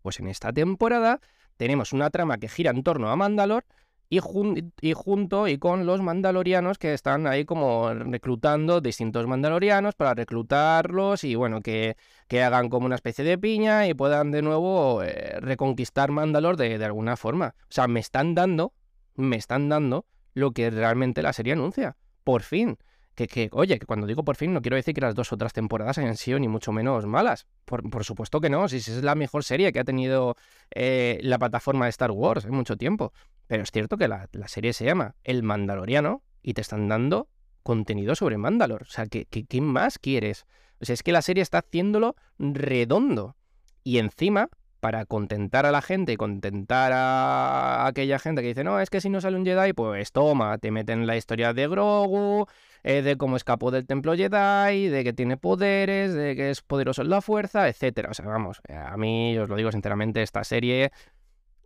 [0.00, 1.20] Pues en esta temporada
[1.56, 3.64] tenemos una trama que gira en torno a Mandalor
[4.08, 11.24] y, junto y con los mandalorianos que están ahí como reclutando distintos mandalorianos para reclutarlos
[11.24, 11.96] y bueno, que,
[12.28, 16.78] que hagan como una especie de piña y puedan de nuevo eh, reconquistar Mandalor de,
[16.78, 17.54] de alguna forma.
[17.62, 18.72] O sea, me están dando,
[19.16, 21.96] me están dando lo que realmente la serie anuncia.
[22.22, 22.78] Por fin.
[23.14, 25.96] Que, oye, que cuando digo por fin no quiero decir que las dos otras temporadas
[25.96, 27.46] hayan sido ni mucho menos malas.
[27.64, 30.36] Por, supuesto que no, si es la mejor serie que ha tenido
[30.74, 33.14] eh, la plataforma de Star Wars en mucho tiempo.
[33.46, 37.28] Pero es cierto que la, serie se llama El Mandaloriano y te están dando
[37.62, 38.82] contenido sobre Mandalor.
[38.82, 40.46] O sea, ¿qué, qué, más quieres?
[40.80, 43.36] O sea, es que la serie está haciéndolo redondo.
[43.82, 44.48] Y encima,
[44.80, 49.00] para contentar a la gente y contentar a aquella gente que dice, no, es que
[49.00, 52.46] si no sale un Jedi, pues toma, te meten la historia de Grogu,
[52.82, 57.02] eh, de cómo escapó del templo Jedi, de que tiene poderes, de que es poderoso
[57.02, 58.08] en la fuerza, etc.
[58.10, 60.90] O sea, vamos, a mí os lo digo sinceramente, esta serie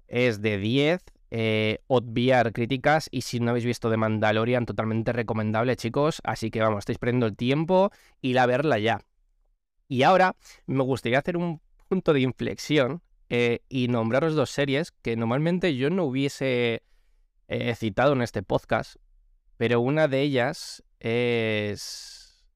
[0.08, 1.02] es de 10.
[1.30, 1.78] Eh,
[2.52, 6.20] críticas y si no habéis visto The Mandalorian, totalmente recomendable, chicos.
[6.24, 7.90] Así que vamos, estáis perdiendo el tiempo
[8.20, 9.00] y la verla ya.
[9.88, 15.16] Y ahora me gustaría hacer un punto de inflexión eh, y nombraros dos series que
[15.16, 16.82] normalmente yo no hubiese
[17.74, 18.96] citado en este podcast,
[19.56, 22.46] pero una de ellas es...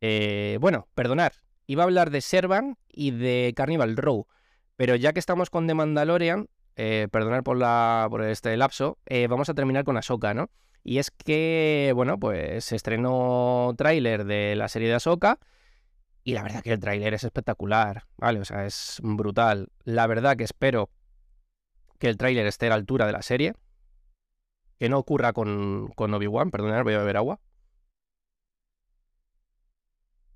[0.00, 1.32] Eh, bueno, perdonar.
[1.66, 4.26] Iba a hablar de Servan y de Carnival Row.
[4.76, 9.54] Pero ya que estamos con The Mandalorian, eh, perdonar por, este lapso, eh, vamos a
[9.54, 10.50] terminar con Ahsoka, ¿no?
[10.82, 15.38] Y es que, bueno, pues se estrenó tráiler de la serie de Ahsoka.
[16.24, 18.40] Y la verdad que el tráiler es espectacular, ¿vale?
[18.40, 19.70] O sea, es brutal.
[19.84, 20.90] La verdad que espero
[21.98, 23.54] que el tráiler esté a la altura de la serie.
[24.78, 27.40] Que no ocurra con, con Obi-Wan, perdonad, voy a beber agua.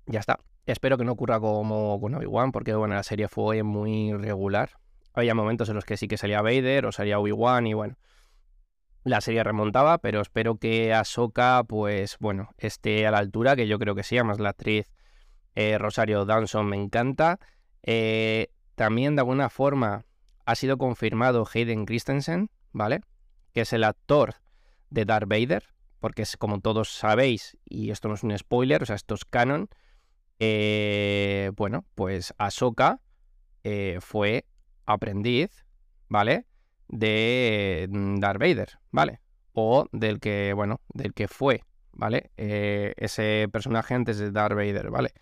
[0.05, 0.39] Ya está.
[0.65, 4.71] Espero que no ocurra como con Obi-Wan, porque bueno, la serie fue muy regular.
[5.13, 7.97] Había momentos en los que sí que salía Vader o salía Obi-Wan y bueno,
[9.03, 13.79] la serie remontaba, pero espero que Ahsoka, pues bueno, esté a la altura, que yo
[13.79, 14.91] creo que sí, además la actriz
[15.55, 17.39] eh, Rosario Dawson me encanta.
[17.83, 20.05] Eh, también de alguna forma
[20.45, 23.01] ha sido confirmado Hayden Christensen, ¿vale?
[23.53, 24.35] que es el actor
[24.89, 25.63] de Darth Vader,
[25.99, 29.25] porque es como todos sabéis, y esto no es un spoiler, o sea, esto es
[29.25, 29.69] canon,
[30.39, 33.01] eh, bueno, pues Ahsoka
[33.63, 34.45] eh, fue
[34.89, 35.65] aprendiz,
[36.07, 36.45] ¿vale?
[36.87, 39.21] De mm, Darth Vader, ¿vale?
[39.53, 42.31] O del que, bueno, del que fue, ¿vale?
[42.37, 45.13] Eh, ese personaje antes de Darth Vader, ¿vale?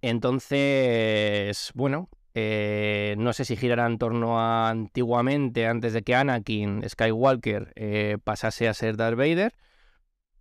[0.00, 6.88] Entonces, bueno, eh, no sé si girará en torno a antiguamente, antes de que Anakin
[6.88, 9.54] Skywalker eh, pasase a ser Darth Vader.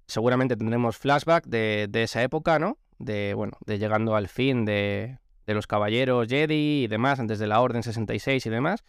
[0.08, 2.78] Seguramente tendremos flashback de, esa época, ¿no?
[3.00, 7.62] De, bueno, de llegando al fin de, los caballeros Jedi y demás, antes de la
[7.62, 8.84] Orden 66 y demás.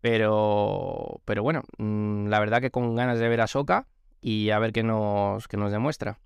[0.00, 3.86] Pero, pero bueno, mm, la verdad que con ganas de ver a Soka
[4.20, 6.20] y a ver qué nos, qué nos demuestra.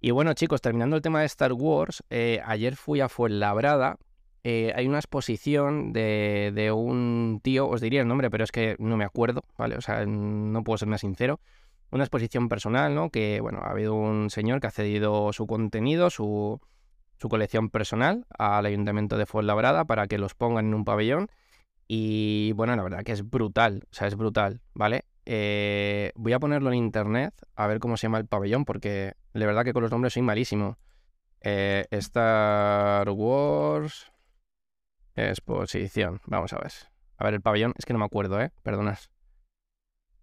[0.00, 3.98] Y bueno, chicos, terminando el tema de Star Wars, eh, ayer fui a Fuenlabrada
[4.42, 8.74] eh, hay una exposición de, de, un tío, os diría el nombre, pero es que
[8.78, 9.76] no me acuerdo, ¿vale?
[9.76, 11.40] O sea, no puedo ser más sincero.
[11.90, 13.10] Una exposición personal, ¿no?
[13.10, 16.60] Que, bueno, ha habido un señor que ha cedido su contenido, su,
[17.20, 21.28] su colección personal al Ayuntamiento de Fuenlabrada para que los pongan en un pabellón.
[21.86, 25.04] Y, bueno, la verdad que es brutal, o sea, es brutal, ¿vale?
[25.26, 29.46] Eh, voy a ponerlo en internet a ver cómo se llama el pabellón, porque de
[29.46, 30.78] verdad que con los nombres soy malísimo.
[31.42, 34.10] Eh, Star Wars
[35.14, 36.20] Exposición.
[36.26, 36.72] Vamos a ver.
[37.18, 37.74] A ver el pabellón.
[37.76, 38.52] Es que no me acuerdo, ¿eh?
[38.62, 38.98] Perdonad.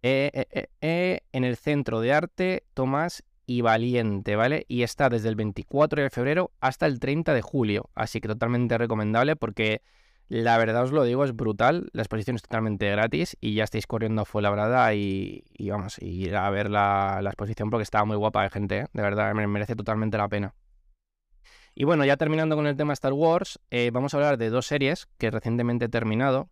[0.02, 0.46] Eh,
[0.82, 4.66] eh, en el Centro de Arte Tomás y valiente, ¿vale?
[4.68, 8.78] Y está desde el 24 de febrero hasta el 30 de julio, así que totalmente
[8.78, 9.82] recomendable porque
[10.28, 13.88] la verdad os lo digo, es brutal, la exposición es totalmente gratis y ya estáis
[13.88, 18.44] corriendo a Fuenlabrada y, y vamos, ir a ver la, exposición porque está muy guapa
[18.44, 18.86] de gente, ¿eh?
[18.92, 20.54] de verdad, me merece totalmente la pena.
[21.74, 24.66] Y bueno, ya terminando con el tema Star Wars, eh, vamos a hablar de dos
[24.66, 26.50] series que recientemente he terminado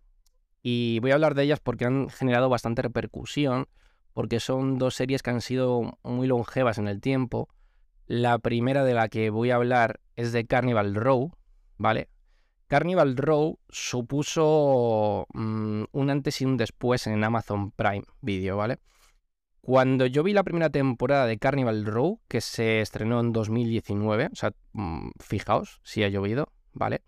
[0.64, 3.68] y voy a hablar de ellas porque han generado bastante repercusión
[4.15, 7.49] porque son dos series que han sido muy longevas en el tiempo.
[8.08, 11.34] La primera de la que voy a hablar es de Carnival Row,
[11.78, 12.08] ¿vale?
[12.67, 18.80] Carnival Row supuso mm, un antes y un después en Amazon Prime Video, ¿vale?
[19.60, 24.36] Cuando yo vi la primera temporada de Carnival Row, que se estrenó en 2019, o
[24.36, 27.01] sea, mm, fijaos si ha llovido, ¿vale?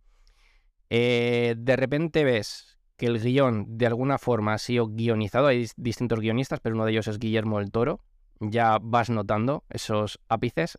[0.90, 5.48] Eh, de repente ves que el guion de alguna forma ha sido guionizado.
[5.48, 8.02] Hay distintos guionistas, pero uno de ellos es Guillermo el Toro.
[8.40, 10.78] Ya vas notando esos ápices,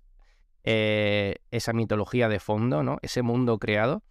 [0.64, 2.98] eh, esa mitología de fondo, ¿no?
[3.02, 4.02] Ese mundo creado.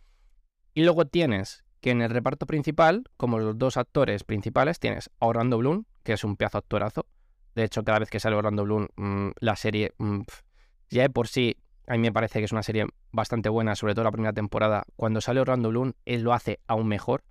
[0.74, 5.28] Y luego tienes que en el reparto principal, como los dos actores principales, tienes a
[5.28, 7.06] Orlando Bloom, que es un pedazo actorazo.
[7.56, 10.22] De hecho, cada vez que sale Orlando Bloom, mm, la serie mm,
[10.89, 13.96] ya de por sí a mí me parece que es una serie bastante buena, sobre
[13.96, 14.84] todo la primera temporada.
[14.98, 17.24] Cuando sale Orlando Bloom, él lo hace aún mejor.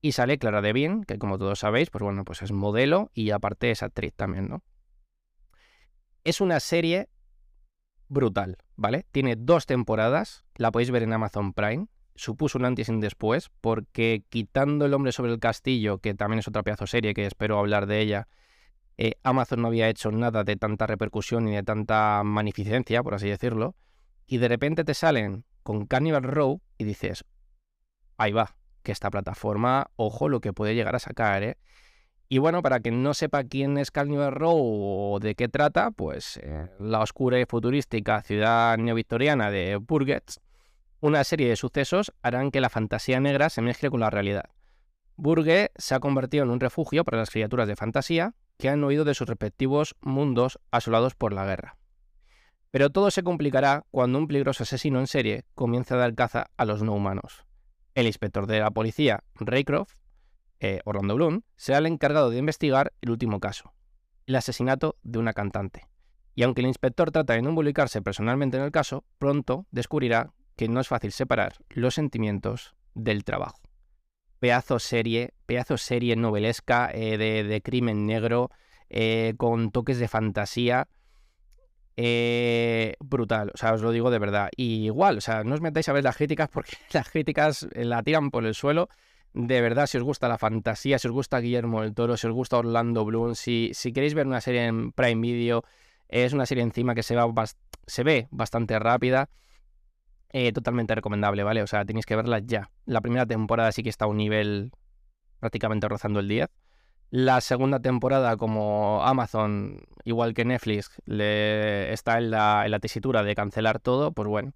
[0.00, 3.70] Y sale Clara Debien, que como todos sabéis, pues bueno, pues es modelo y aparte
[3.70, 4.62] es actriz también, ¿no?
[6.24, 7.08] Es una serie
[8.08, 9.06] brutal, ¿vale?
[9.12, 11.86] Tiene dos temporadas, la podéis ver en Amazon Prime.
[12.14, 16.38] Supuso un antes y un después, porque quitando El hombre sobre el castillo, que también
[16.38, 18.28] es otra pedazo serie que espero hablar de ella,
[18.96, 23.28] eh, Amazon no había hecho nada de tanta repercusión ni de tanta magnificencia, por así
[23.28, 23.76] decirlo,
[24.26, 27.24] y de repente te salen con Carnival Row y dices,
[28.16, 28.55] ahí va,
[28.86, 31.58] que esta plataforma, ojo, lo que puede llegar a sacar, ¿eh?
[32.28, 36.38] Y bueno, para quien no sepa quién es Carnival Row o de qué trata, pues
[36.42, 40.40] eh, la oscura y futurística ciudad neovictoriana de Burgess,
[41.00, 44.50] una serie de sucesos harán que la fantasía negra se mezcle con la realidad.
[45.16, 49.04] Burge se ha convertido en un refugio para las criaturas de fantasía que han huido
[49.04, 51.76] de sus respectivos mundos asolados por la guerra.
[52.70, 56.64] Pero todo se complicará cuando un peligroso asesino en serie comience a dar caza a
[56.64, 57.45] los no humanos.
[57.96, 59.94] El inspector de la policía, Raycroft,
[60.60, 63.72] eh, Orlando Bloom, será el encargado de investigar el último caso,
[64.26, 65.88] el asesinato de una cantante.
[66.34, 70.68] Y aunque el inspector trata de no involucrarse personalmente en el caso, pronto descubrirá que
[70.68, 73.62] no es fácil separar los sentimientos del trabajo.
[74.40, 78.50] Pedazo serie, pedazo serie novelesca eh, de, crimen negro,
[78.90, 80.88] eh, con toques de fantasía,
[81.96, 84.50] eh, brutal, o sea, os lo digo de verdad.
[84.56, 88.02] Igual, o sea, no os metáis a ver las críticas porque las críticas eh, la
[88.02, 88.88] tiran por el suelo.
[89.32, 92.32] De verdad, si os gusta la fantasía, si os gusta Guillermo del Toro, si os
[92.32, 95.62] gusta Orlando Bloom, si, si queréis ver una serie en Prime Video,
[96.08, 97.44] es una serie encima que se, va
[97.86, 99.28] se ve bastante rápida.
[100.30, 101.62] Eh, totalmente recomendable, ¿vale?
[101.62, 102.70] O sea, tenéis que verla ya.
[102.84, 104.72] La primera temporada sí que está a un nivel
[105.38, 106.48] prácticamente rozando el 10.
[107.10, 113.78] La segunda temporada, como Amazon, igual que Netflix, le está en la, tesitura de cancelar
[113.78, 114.52] todo, pues bueno,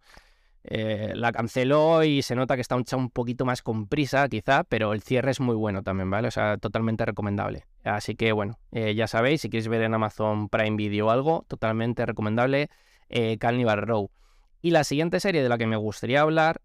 [0.65, 4.65] eh, la canceló y se nota que está un, un poquito más con prisa, quizá,
[4.65, 6.27] pero el cierre es muy bueno también, ¿vale?
[6.29, 7.67] O sea, totalmente recomendable.
[7.85, 12.05] Así que bueno, eh, ya sabéis, si queréis ver en Amazon Prime Video algo, totalmente
[12.05, 12.69] recomendable,
[13.09, 14.11] eh, Carnival Row.
[14.61, 16.61] Y la siguiente serie de la que me gustaría hablar,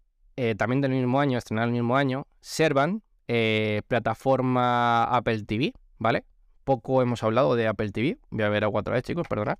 [0.58, 6.24] también del mismo año, estrenada el mismo año, Servan, eh, plataforma Apple TV, ¿vale?
[6.64, 8.18] Poco hemos hablado de Apple TV.
[8.30, 9.58] Voy a ver a otra vez, chicos, perdonad.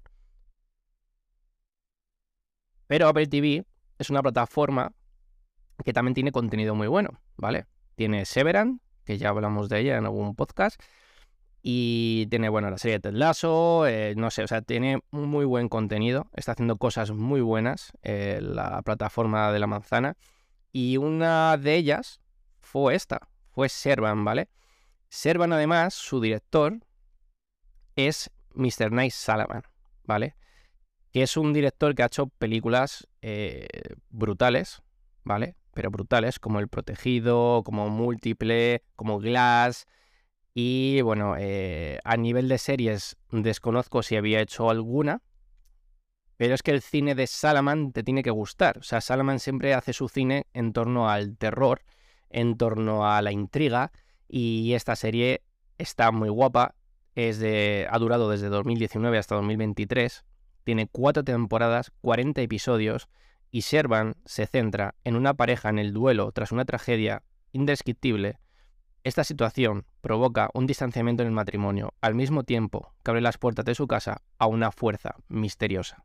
[2.86, 3.64] Pero Apple TV
[3.98, 4.92] es una plataforma
[5.84, 7.66] que también tiene contenido muy bueno, ¿vale?
[7.96, 10.80] Tiene Severan, que ya hablamos de ella en algún podcast.
[11.62, 15.44] Y tiene, bueno, la serie de Ted Lasso, eh, no sé, o sea, tiene muy
[15.44, 16.28] buen contenido.
[16.32, 20.16] Está haciendo cosas muy buenas eh, la plataforma de la manzana.
[20.72, 22.20] Y una de ellas
[22.60, 24.50] fue esta, fue Servan, ¿vale?
[25.08, 26.78] Servan, además, su director
[27.96, 28.92] es Mr.
[28.92, 29.62] Nice Salaman,
[30.04, 30.36] ¿vale?
[31.10, 33.66] Que es un director que ha hecho películas eh,
[34.10, 34.82] brutales,
[35.24, 35.56] ¿vale?
[35.72, 39.86] Pero brutales, como El Protegido, como Múltiple, como Glass.
[40.52, 45.22] Y bueno, eh, a nivel de series desconozco si había hecho alguna,
[46.36, 48.76] pero es que el cine de Salaman te tiene que gustar.
[48.76, 51.80] O sea, Salaman siempre hace su cine en torno al terror
[52.30, 53.92] en torno a la intriga
[54.28, 55.42] y esta serie
[55.78, 56.74] está muy guapa,
[57.14, 60.24] es de, ha durado desde 2019 hasta 2023,
[60.64, 63.08] tiene cuatro temporadas, 40 episodios
[63.50, 68.38] y Servan se centra en una pareja en el duelo tras una tragedia indescriptible.
[69.04, 73.64] Esta situación provoca un distanciamiento en el matrimonio, al mismo tiempo que abre las puertas
[73.64, 76.04] de su casa a una fuerza misteriosa.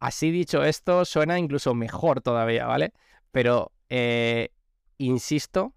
[0.00, 2.92] así dicho esto, suena incluso mejor todavía, ¿vale?
[3.30, 4.50] Pero, eh,
[4.98, 5.74] insisto,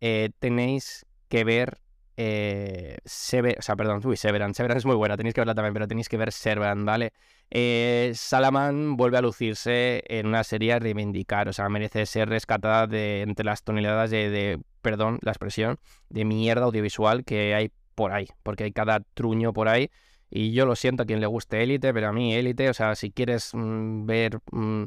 [0.00, 1.80] eh, tenéis que ver
[2.18, 4.54] eh, o sea, perdón, uy, Severan.
[4.54, 7.12] Severan es muy buena, tenéis que verla también, pero tenéis que ver Severan, ¿vale?
[7.50, 12.86] Eh, Salaman vuelve a lucirse en una serie a reivindicar, o sea, merece ser rescatada
[12.86, 18.28] de entre las toneladas de, perdón, la expresión, de mierda audiovisual que hay por ahí,
[18.42, 19.90] porque hay cada truño por ahí.
[20.30, 22.94] Y yo lo siento a quien le guste Élite, pero a mí Élite, o sea,
[22.96, 24.84] si quieres mmm, ver mmm,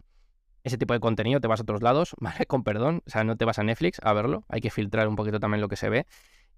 [0.63, 2.45] ese tipo de contenido, te vas a otros lados, ¿vale?
[2.45, 5.15] Con perdón, o sea, no te vas a Netflix a verlo, hay que filtrar un
[5.15, 6.05] poquito también lo que se ve.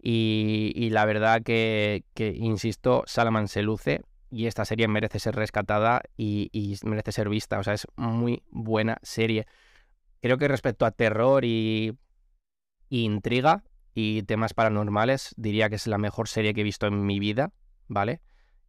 [0.03, 6.49] Y, la verdad que, insisto, Salaman se luce y esta serie merece ser rescatada y,
[6.51, 7.59] y, merece ser vista.
[7.59, 9.45] O sea, es muy buena serie.
[10.19, 11.99] Creo que respecto a terror y,
[12.89, 17.05] y, intriga y temas paranormales, diría que es la mejor serie que he visto en
[17.05, 17.51] mi vida,
[17.87, 18.21] ¿vale?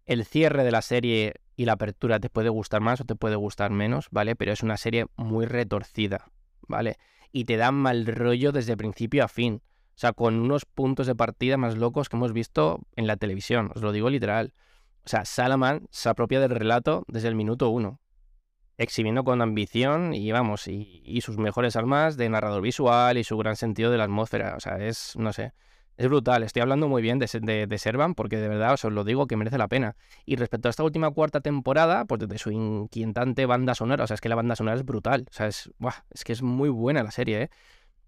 [0.04, 3.36] El cierre de la serie y la apertura te puede gustar más o te puede
[3.36, 4.34] gustar menos, ¿vale?
[4.34, 6.28] Pero es una serie muy retorcida,
[6.66, 6.96] ¿vale?
[7.30, 9.62] Y te da mal rollo desde principio a fin.
[9.94, 13.70] O sea, con unos puntos de partida más locos que hemos visto en la televisión,
[13.76, 14.54] os lo digo literal.
[15.04, 18.00] O sea, Salaman se apropia del relato desde el minuto uno,
[18.76, 23.36] exhibiendo con ambición y vamos, y, y, sus mejores armas de narrador visual y su
[23.38, 24.56] gran sentido de la atmósfera.
[24.56, 25.52] O sea, es, no sé,
[25.96, 26.42] es brutal.
[26.42, 29.36] Estoy hablando muy bien de, de, de Servan porque de verdad os lo digo que
[29.36, 29.96] merece la pena.
[30.24, 34.14] Y respecto a esta última cuarta temporada, pues de su inquietante banda sonora, o sea,
[34.14, 35.26] es que la banda sonora es brutal.
[35.30, 37.50] O sea, es, buah, es que es muy buena la serie, ¿eh?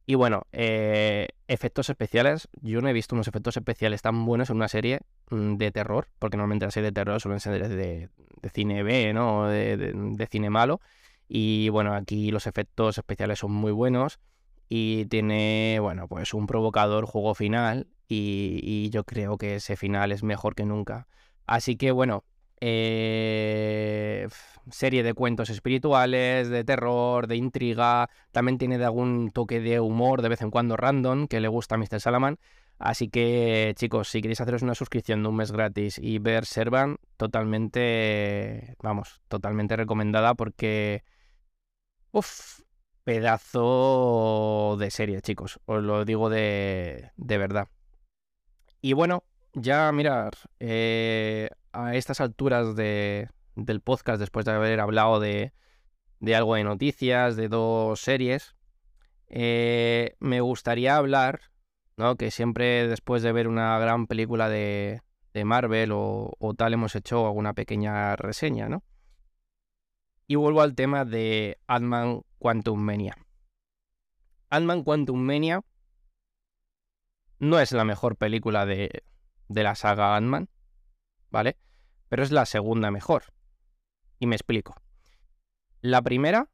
[0.06, 2.48] Y bueno, eh, efectos especiales.
[2.60, 6.08] Yo no he visto unos efectos especiales tan buenos en una serie mm, de terror,
[6.18, 8.10] porque normalmente las series de terror suelen ser de,
[8.44, 9.48] de cine B, ¿no?
[9.48, 10.80] De, cine malo.
[11.26, 14.20] Y bueno, aquí los efectos especiales son muy buenos.
[14.68, 17.88] Y tiene, bueno, pues un provocador juego final.
[18.08, 21.08] Y, yo creo que ese final es mejor que nunca.
[21.46, 22.24] Así que bueno,
[22.60, 24.28] eh,
[24.70, 30.22] serie de cuentos espirituales, de terror, de intriga, también tiene de algún toque de humor
[30.22, 32.00] de vez en cuando random que le gusta a Mr.
[32.00, 32.38] Salaman.
[32.78, 36.96] Así que chicos, si queréis haceros una suscripción de un mes gratis y ver Servan,
[37.16, 41.04] totalmente, vamos, totalmente recomendada porque,
[42.12, 42.60] uff,
[43.04, 47.68] pedazo de serie, chicos, os lo digo de, de verdad.
[48.80, 55.20] Y bueno, ya mirar, eh, a estas alturas de, del podcast, después de haber hablado
[55.20, 55.52] de,
[56.20, 58.56] de algo de noticias, de dos series,
[59.28, 61.40] eh, me gustaría hablar,
[61.96, 62.16] ¿no?
[62.16, 65.00] Que siempre después de ver una gran película de,
[65.32, 68.82] de Marvel o, o, tal hemos hecho alguna pequeña reseña, ¿no?
[70.26, 73.16] Y vuelvo al tema de Ant-Man Quantum Mania.
[74.48, 75.62] Ant-Man Quantum Mania
[77.38, 79.04] no es la mejor película de,
[79.48, 80.48] de la saga Ant-Man,
[81.30, 81.58] ¿vale?
[82.08, 83.24] Pero es la segunda mejor.
[84.18, 84.74] Y me explico.
[85.80, 86.48] La primera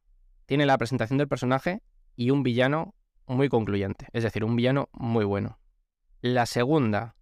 [0.45, 1.81] tiene la presentación del personaje
[2.17, 2.93] y un villano
[3.25, 5.59] muy concluyente, es decir, un villano muy bueno.
[6.19, 7.15] La segunda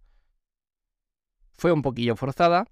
[1.56, 2.66] fue un poquillo forzada,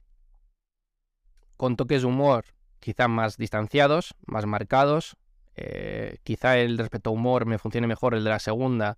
[1.57, 2.45] con toques de humor
[2.81, 5.17] quizá más distanciados, más marcados.
[5.57, 8.97] Eh, quizá el respecto a humor me funcione mejor el de la segunda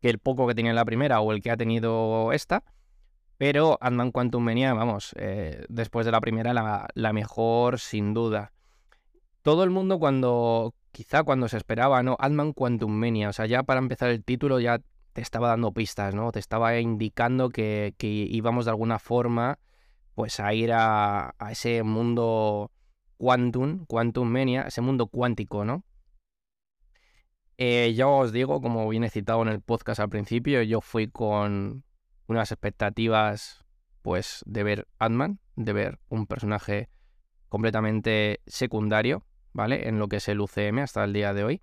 [0.00, 2.64] que el poco que tenía en la primera o el que ha tenido esta.
[3.36, 8.52] Pero Ant-Man Quantum Mania, vamos, eh, después de la primera, la, la, mejor sin duda.
[9.42, 12.16] Todo el mundo cuando, quizá cuando se esperaba, ¿no?
[12.18, 14.80] Ant-Man Quantum Mania, o sea, ya para empezar el título ya
[15.12, 16.32] te estaba dando pistas, ¿no?
[16.32, 19.58] Te estaba indicando que, íbamos de alguna forma,
[20.14, 22.70] pues a ir a ese mundo
[23.20, 25.84] quantum, Quantum Mania, ese mundo cuántico, ¿no?
[27.58, 31.84] Eh, ya os digo, como bien citado en el podcast al principio, yo fui con,
[32.28, 33.62] unas expectativas
[34.00, 36.88] pues de ver Ant-Man, de ver un personaje
[37.50, 39.86] completamente secundario, ¿vale?
[39.88, 41.62] En lo que es el UCM hasta el día de hoy.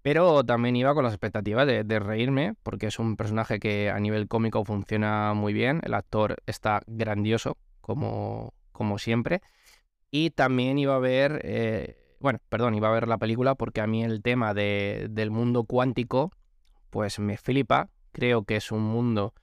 [0.00, 3.98] Pero también iba con las expectativas de, de, reírme, porque es un personaje que a
[4.00, 5.82] nivel cómico funciona muy bien.
[5.84, 9.42] El actor está grandioso, como, como siempre.
[10.10, 13.86] Y también iba a ver, eh, bueno, perdón, iba a ver la película porque a
[13.86, 16.32] mí el tema de, del mundo cuántico,
[16.90, 17.90] pues me flipa.
[18.12, 19.34] Creo que es un mundo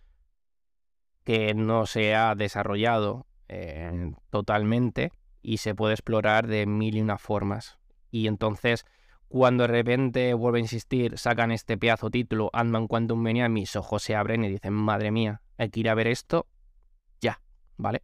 [1.24, 5.12] que no se ha desarrollado eh, totalmente
[5.42, 7.78] y se puede explorar de mil y una formas.
[8.10, 8.86] Y entonces,
[9.28, 14.04] cuando de repente, vuelvo a insistir, sacan este pedazo título, Ant-Man Quantum Mania, mis ojos
[14.04, 16.48] se abren y dicen, madre mía, hay que ir a ver esto
[17.20, 17.42] ya,
[17.78, 18.02] ¿vale?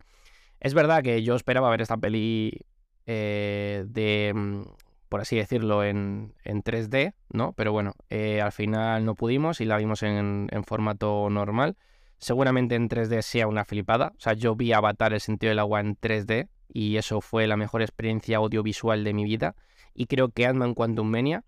[0.59, 2.65] Es verdad que yo esperaba ver esta peli
[3.05, 4.61] eh, de, mm,
[5.07, 7.53] por así decirlo, en, en 3D, ¿no?
[7.53, 11.77] Pero bueno, eh, al final no pudimos y la vimos en, en formato normal.
[12.17, 14.13] Seguramente en 3D sea una flipada.
[14.17, 17.57] O sea, yo vi Avatar el sentido del agua en 3D y eso fue la
[17.57, 19.55] mejor experiencia audiovisual de mi vida.
[19.93, 21.43] Y creo que Ant-Man Quantum Mania,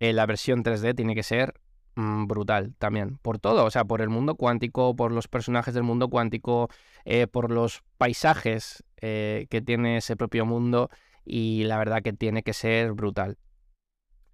[0.00, 1.54] eh, la versión 3D, tiene que ser
[1.96, 3.18] mm, brutal también.
[3.18, 6.68] Por todo, o sea, por el mundo cuántico, por los personajes del mundo cuántico,
[7.04, 10.90] eh, por los paisajes eh, que tiene ese propio mundo.
[11.24, 13.36] Y la verdad que tiene que ser brutal.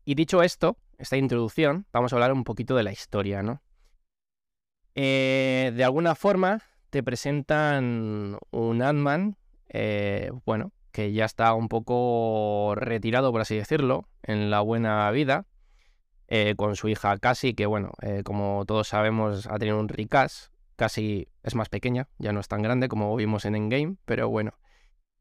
[0.04, 3.62] Y dicho esto, esta introducción, vamos a hablar un poquito de la historia, ¿no?
[4.94, 6.60] de alguna forma,
[6.90, 9.38] te presentan un Ant-Man,
[10.44, 15.46] bueno, que ya está un poco retirado, por así decirlo, en la buena vida,
[16.34, 20.50] eh, con su hija Cassie, que bueno, eh, como todos sabemos, ha tenido un ricas.
[20.76, 24.54] Cassie es más pequeña, ya no es tan grande como vimos en Endgame, pero bueno.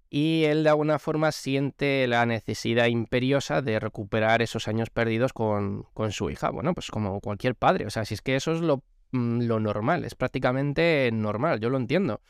[0.10, 5.84] Y él de alguna forma siente la necesidad imperiosa de recuperar esos años perdidos con,
[5.94, 6.50] con su hija.
[6.50, 7.86] Bueno, pues como cualquier padre.
[7.88, 11.70] O sea, si es que eso es lo, mm, lo normal, es prácticamente normal, yo
[11.70, 12.22] lo entiendo.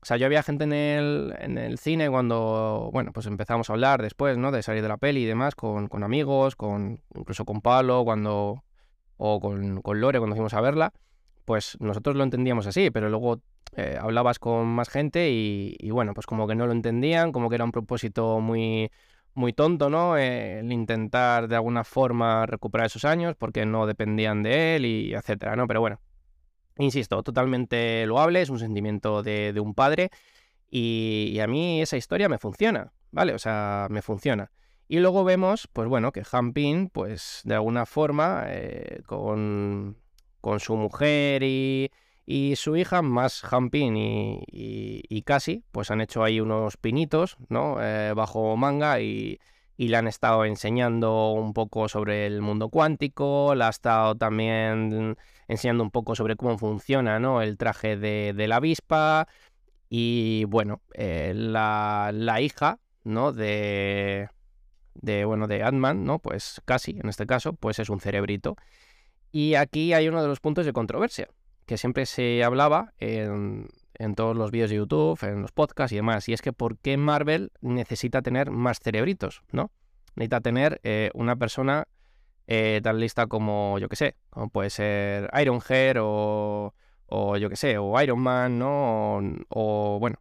[0.00, 3.72] O sea, yo había gente en el, en el cine cuando, bueno, pues empezamos a
[3.72, 4.52] hablar después, ¿no?
[4.52, 8.62] De salir de la peli y demás, con, con amigos, con incluso con Pablo, cuando,
[9.16, 10.92] o con, con, Lore cuando fuimos a verla,
[11.44, 13.40] pues nosotros lo entendíamos así, pero luego
[13.76, 17.56] eh, hablabas con más gente y, bueno, pues como que no lo entendían, como que
[17.56, 18.90] era un propósito muy,
[19.34, 20.16] muy tonto, ¿no?
[20.16, 25.14] Eh, el intentar de alguna forma recuperar esos años porque no dependían de él y
[25.14, 25.66] etcétera, ¿no?
[25.66, 26.00] Pero bueno,
[26.78, 30.10] Insisto, totalmente loable, es un sentimiento de, un padre
[30.70, 33.34] y, a mí esa historia me funciona, ¿vale?
[33.34, 34.52] O sea, me funciona.
[34.86, 39.96] Y luego vemos, pues bueno, que Hampin, pues de alguna forma, eh, con,
[40.60, 41.90] su mujer y,
[42.24, 47.82] y, su hija, más Hampin y, y, Casi, pues han hecho ahí unos pinitos, ¿no?
[47.82, 49.40] Eh, bajo manga y,
[49.76, 55.16] y le han estado enseñando un poco sobre el mundo cuántico, le ha estado también
[55.48, 57.42] enseñando un poco sobre cómo funciona ¿no?
[57.42, 59.26] el traje de, la avispa
[59.88, 63.32] y bueno, eh, la, hija ¿no?
[63.32, 64.28] de,
[64.94, 66.18] de, bueno, de Ant-Man, ¿no?
[66.18, 68.56] pues casi en este caso, pues es un cerebrito.
[69.32, 71.28] Y aquí hay uno de los puntos de controversia,
[71.66, 73.68] que siempre se hablaba en,
[73.98, 76.28] en todos los vídeos de YouTube, en los podcasts y demás.
[76.28, 79.42] Y es que ¿por qué Marvel necesita tener más cerebritos?
[79.52, 79.70] ¿No?
[80.14, 81.86] Necesita tener eh, una persona
[82.50, 86.74] eh, tan lista como, yo que sé, como puede ser Ironhead o,
[87.06, 89.20] o yo que sé, o Iron Man, ¿no?
[89.50, 90.16] O, bueno,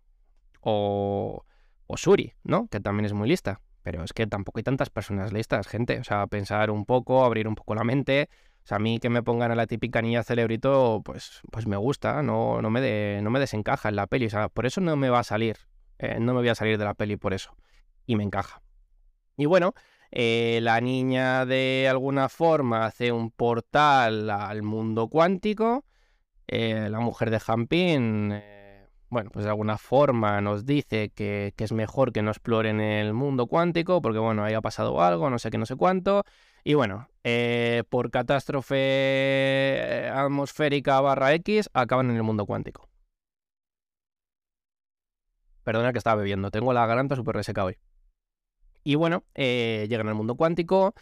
[0.60, 1.46] o,
[1.88, 2.68] o Suri, ¿no?
[2.68, 3.62] Que también es muy lista.
[3.82, 6.00] Pero es que tampoco hay tantas personas listas, gente.
[6.00, 8.28] O sea, pensar un poco, abrir un poco la mente.
[8.66, 11.78] O sea, a mí que me pongan a la típica niña cerebrito, pues, pues me
[11.78, 14.26] gusta, no, no, me no me desencaja en la peli.
[14.26, 15.56] O sea, por eso no me va a salir.
[16.00, 17.56] Eh, no me voy a salir de la peli por eso.
[18.06, 18.62] Y me encaja.
[19.38, 19.74] Y bueno,
[20.12, 25.86] eh, la niña de alguna forma hace un portal al mundo cuántico.
[26.48, 28.42] Eh, la mujer de Jampin,
[29.10, 33.14] bueno, pues de alguna forma nos dice que, que, es mejor que no exploren el
[33.14, 36.24] mundo cuántico porque, bueno, ahí ha pasado algo, no sé qué, no sé cuánto.
[36.68, 42.90] Y bueno, eh, por catástrofe eh, atmosférica barra X, acaban en el mundo cuántico.
[45.64, 47.78] Perdona que estaba bebiendo, tengo la garganta súper reseca hoy.
[48.88, 50.94] Y bueno, eh, llegan al mundo cuántico.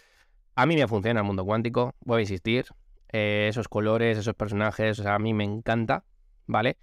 [0.56, 2.66] A mí me funciona el mundo cuántico, voy a insistir.
[3.10, 6.04] esos colores, esos personajes, o sea, a mí me encanta,
[6.48, 6.80] ¿vale?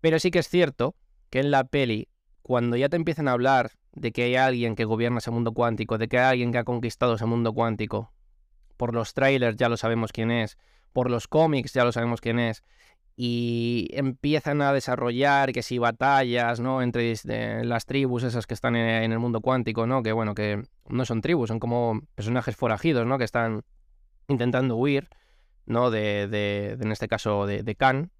[0.00, 0.96] Pero sí que es cierto
[1.28, 2.08] que en la peli,
[2.40, 5.98] cuando ya te empiezan a hablar de que hay alguien que gobierna ese mundo cuántico,
[5.98, 8.10] de que hay alguien que ha conquistado ese mundo cuántico.
[8.78, 10.56] Por los trailers ya lo sabemos quién es,
[10.94, 12.64] por los cómics ya lo sabemos quién es,
[13.22, 16.80] y empiezan a desarrollar que si batallas, ¿no?
[16.80, 17.14] Entre
[17.64, 20.02] las tribus esas que están en, el mundo cuántico, ¿no?
[20.02, 23.18] Que bueno, que no son tribus, son como personajes forajidos, ¿no?
[23.18, 23.60] Que están
[24.26, 25.10] intentando huir,
[25.66, 25.90] ¿no?
[25.90, 28.10] De, de, en este caso, de, de Khan.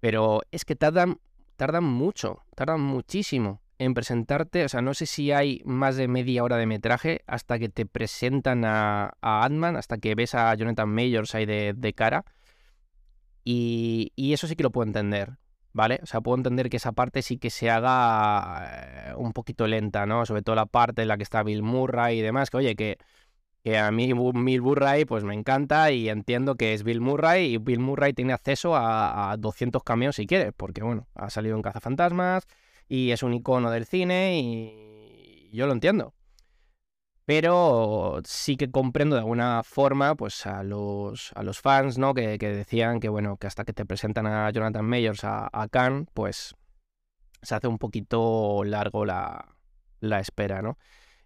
[0.00, 1.20] Pero es que tardan,
[1.56, 6.44] tardan mucho, tardan muchísimo en presentarte, o sea, no sé si hay más de media
[6.44, 10.88] hora de metraje hasta que te presentan a, a Ant-Man, hasta que ves a Jonathan
[10.88, 12.24] Majors ahí de, cara.
[13.50, 15.38] Y, eso sí que lo puedo entender,
[15.72, 16.00] ¿vale?
[16.02, 20.04] O sea, puedo entender que esa parte sí que se haga eh, un poquito lenta,
[20.04, 20.26] ¿no?
[20.26, 22.98] Sobre todo la parte en la que está Bill Murray y demás, que oye, que,
[23.64, 27.58] que a mí Bill Murray pues me encanta y entiendo que es Bill Murray y
[27.58, 31.62] Bill Murray tiene acceso a, a 200 cameos si quiere, porque bueno, ha salido en
[31.62, 32.46] Cazafantasmas,
[32.86, 36.14] y es un icono del cine y yo lo entiendo.
[37.28, 42.14] Pero sí que comprendo de alguna forma pues a los, a los fans, ¿no?
[42.14, 46.54] Que, decían que bueno, que hasta que te presentan a Jonathan Mayors a, Khan, pues
[47.42, 49.44] se hace un poquito largo la,
[50.00, 50.78] la espera, ¿no?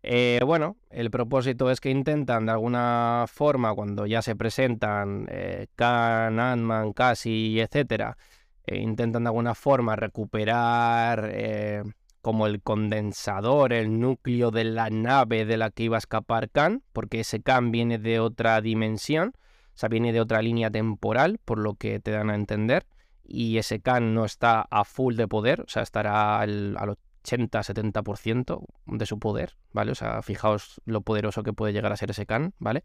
[0.02, 5.68] Eh, bueno, el propósito es que intentan de alguna forma, cuando ya se presentan eh,
[5.76, 8.18] Khan, Ant-Man, Cassie, etcétera,
[8.66, 11.84] eh, intentan de alguna forma recuperar eh,
[12.22, 16.82] como el condensador, el núcleo de la nave de la que iba a escapar Khan,
[16.92, 21.58] porque ese Khan viene de otra dimensión, o sea, viene de otra línea temporal, por
[21.58, 22.86] lo que te dan a entender,
[23.24, 28.64] y ese Khan no está a full de poder, o sea, estará al, al 80-70%
[28.86, 29.92] de su poder, ¿vale?
[29.92, 32.82] O sea, fijaos lo poderoso que puede llegar a ser ese Khan, ¿vale?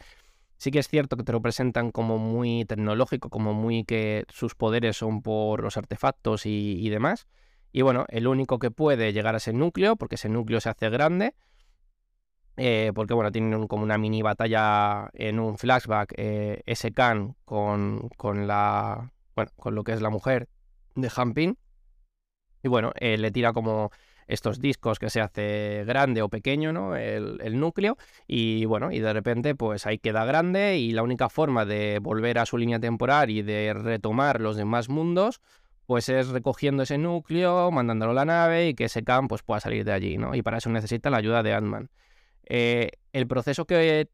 [0.58, 4.56] Sí que es cierto que te lo presentan como muy tecnológico, como muy que sus
[4.56, 7.28] poderes son por los artefactos y, demás.
[7.72, 10.90] Y bueno, el único que puede llegar a ese núcleo, porque ese núcleo se hace
[10.90, 11.36] grande,
[12.58, 18.10] eh, porque bueno, tienen como una mini batalla en un flashback, eh, ese Khan con,
[18.18, 20.50] con la, bueno, con lo que es la mujer
[20.96, 21.58] de Hampin.
[22.64, 23.92] Y bueno, eh, le tira como
[24.28, 26.96] estos discos que se hace grande o pequeño, ¿no?
[26.96, 27.98] El, núcleo.
[28.28, 30.78] Y bueno, y de repente, pues ahí queda grande.
[30.78, 34.90] Y la única forma de volver a su línea temporal y de retomar los demás
[34.90, 35.42] mundos,
[35.88, 39.62] pues es recogiendo ese núcleo, mandándolo a la nave y que ese camp pues, pueda
[39.62, 40.36] salir de allí, ¿no?
[40.36, 41.90] Y para eso necesita la ayuda de Ant-Man.
[42.44, 44.10] Eh, el proceso que,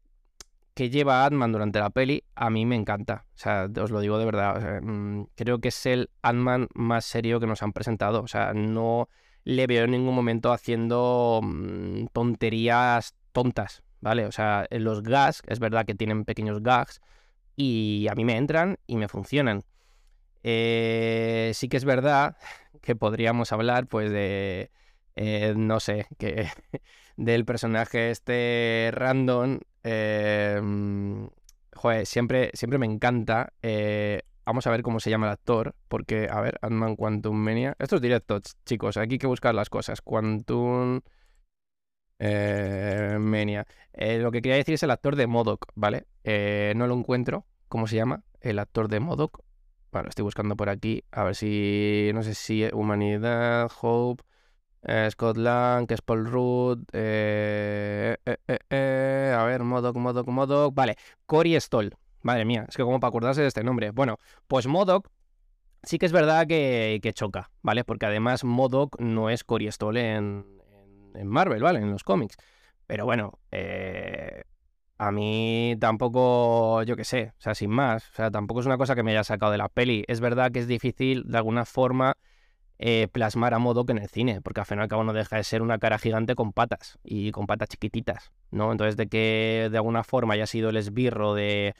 [0.74, 3.26] que lleva Ant-Man durante la peli a mí me encanta.
[3.34, 4.82] O sea, os lo digo de verdad.
[4.82, 8.22] Mm, creo que es el Ant-Man más serio que nos han presentado.
[8.22, 9.08] O sea, no
[9.42, 14.26] le veo en ningún momento haciendo mm, tonterías tontas, ¿vale?
[14.26, 17.00] O sea, los gags, es verdad que tienen pequeños gags
[17.56, 19.64] y a mí me entran y me funcionan.
[20.44, 22.36] Eh, sí que es verdad
[22.82, 24.70] que podríamos hablar, pues, de,
[25.16, 26.48] eh, no sé, que
[27.16, 29.60] del personaje este random.
[29.82, 31.26] Eh, mm,
[31.74, 33.52] joder, siempre, siempre me encanta
[34.46, 37.74] Vamos a ver cómo se llama el actor, porque, a ver, Ant-Man Quantum Mania.
[37.78, 40.02] Estos directos, chicos, aquí hay que buscar las cosas.
[40.02, 41.00] Quantum
[42.20, 43.66] Mania.
[43.94, 46.06] Lo que quería decir es el actor de Modoc, ¿vale?
[46.76, 47.46] No lo encuentro.
[47.68, 48.22] ¿Cómo se llama?
[48.42, 49.42] El actor de Modoc.
[49.94, 51.04] Bueno, estoy buscando por aquí.
[51.12, 52.10] A ver si.
[52.14, 52.64] No sé si.
[52.72, 54.24] Humanidad, Hope.
[55.10, 56.80] Scotland, que es Paul Rudd.
[56.92, 56.98] a
[59.44, 60.74] ver, Modoc, Modoc, Modoc.
[60.74, 61.96] Vale, Cory Stoll.
[62.22, 63.92] Madre mía, es que como para acordarse de este nombre.
[63.92, 64.18] Bueno,
[64.48, 65.08] pues Modoc
[65.84, 67.84] sí que es verdad que, choca, ¿vale?
[67.84, 70.44] Porque además Modoc no es Cory en,
[71.14, 71.78] en, Marvel, ¿vale?
[71.78, 72.36] En los cómics.
[72.88, 74.42] Pero bueno, eh,
[74.98, 78.78] a mí tampoco, yo qué sé, o sea, sin más, o sea, tampoco es una
[78.78, 80.04] cosa que me haya sacado de la peli.
[80.08, 82.16] Es verdad que es difícil de alguna forma
[82.78, 85.36] eh, plasmar a Modoc en el cine, porque al fin y al cabo no deja
[85.36, 88.72] de ser una cara gigante con patas y con patas chiquititas, ¿no?
[88.72, 91.74] Entonces de que de alguna forma haya sido el esbirro de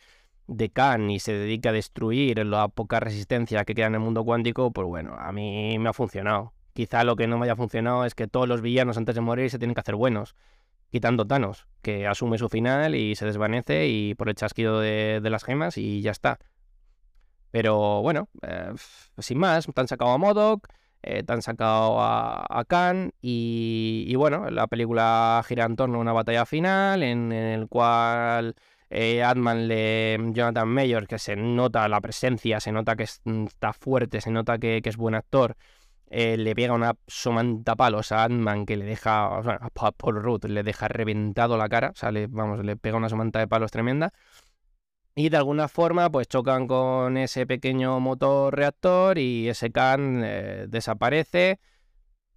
[0.47, 4.25] de Khan y se dedica a destruir la poca resistencia que queda en el mundo
[4.25, 6.53] cuántico, pues bueno, a mí me ha funcionado.
[6.75, 9.51] Quizá lo que no me haya funcionado es que todos los villanos antes de morir
[9.51, 10.35] se tienen que hacer buenos,
[10.95, 15.43] quitando Thanos, que asume su final y se desvanece y por el chasquido de, las
[15.43, 16.39] gemas y ya está.
[17.51, 18.73] Pero bueno, eh,
[19.19, 20.69] sin más, te han sacado a Modok,
[21.03, 26.13] eh, te han sacado a, Khan y, bueno, la película gira en torno a una
[26.13, 28.55] batalla final en el cual
[28.89, 33.73] eh, Adman, le, Jonathan Mayor, que se nota la presencia, se nota que mm, está
[33.73, 35.57] fuerte, se nota que, es buen actor,
[36.17, 40.23] eh, le pega una somanta palos a Adman que le deja, o sea, a Paul
[40.23, 43.49] Rudd le deja reventado la cara, o sea, le, vamos, le pega una somanta de
[43.49, 44.13] palos tremenda.
[45.17, 50.67] Y de alguna forma, pues chocan con ese pequeño motor reactor y ese can eh,
[50.69, 51.59] desaparece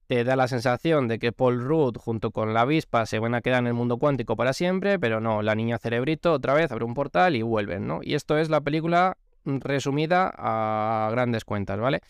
[0.07, 3.41] te da la sensación de que Paul Rudd junto con la avispa se van a
[3.41, 6.85] quedar en el mundo cuántico para siempre, pero no, la niña cerebrito otra vez abre
[6.85, 7.99] un portal y vuelven, ¿no?
[8.01, 12.01] Y esto es la película resumida a grandes cuentas, ¿vale?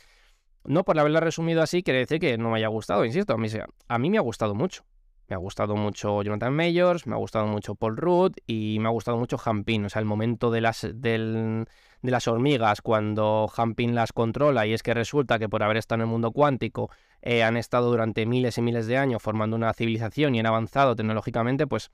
[0.67, 3.47] No por haberla resumido así quiere decir que no me haya gustado, insisto, a mí,
[3.87, 4.83] a mí me ha gustado mucho.
[5.29, 8.91] Me ha gustado mucho Jonathan Mayors, me ha gustado mucho Paul Rudd y me ha
[8.91, 9.85] gustado mucho Hampin.
[9.85, 11.65] O sea, el momento de las, de
[12.01, 16.07] las hormigas cuando Hampin las controla y es que resulta que por haber estado en
[16.07, 16.89] el mundo cuántico
[17.21, 20.95] eh, han estado durante miles y miles de años formando una civilización y han avanzado
[20.95, 21.91] tecnológicamente, pues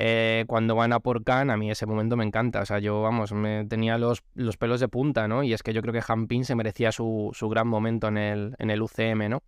[0.00, 2.60] eh, cuando van a por Khan, a mí ese momento me encanta.
[2.60, 5.42] O sea, yo, vamos, me tenía los, los pelos de punta, ¿no?
[5.42, 8.54] Y es que yo creo que Hampin se merecía su, su gran momento en el,
[8.58, 9.42] en el UCM, ¿no?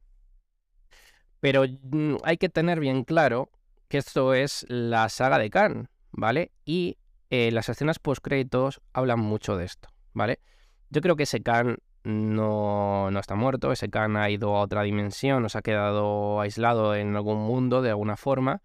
[1.39, 3.51] Pero mm, hay que tener bien claro
[3.89, 6.51] que esto es la saga de Khan, ¿vale?
[6.65, 6.99] Y
[7.31, 10.41] eh, las escenas post-créditos hablan mucho de esto, ¿vale?
[10.91, 14.83] Yo creo que ese Khan no, no está muerto, ese Khan ha ido a otra
[14.83, 18.63] dimensión, o se ha quedado aislado en algún mundo de alguna forma.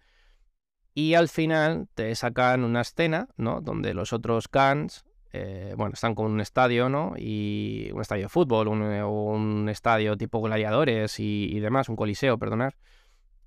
[0.96, 3.62] Y al final te sacan una escena, ¿no?
[3.62, 5.06] Donde los otros Khans
[5.38, 7.14] eh, bueno, están con un estadio, ¿no?
[7.18, 12.76] Y un estadio de fútbol, un, un estadio tipo gladiadores y, demás, un coliseo, perdonar.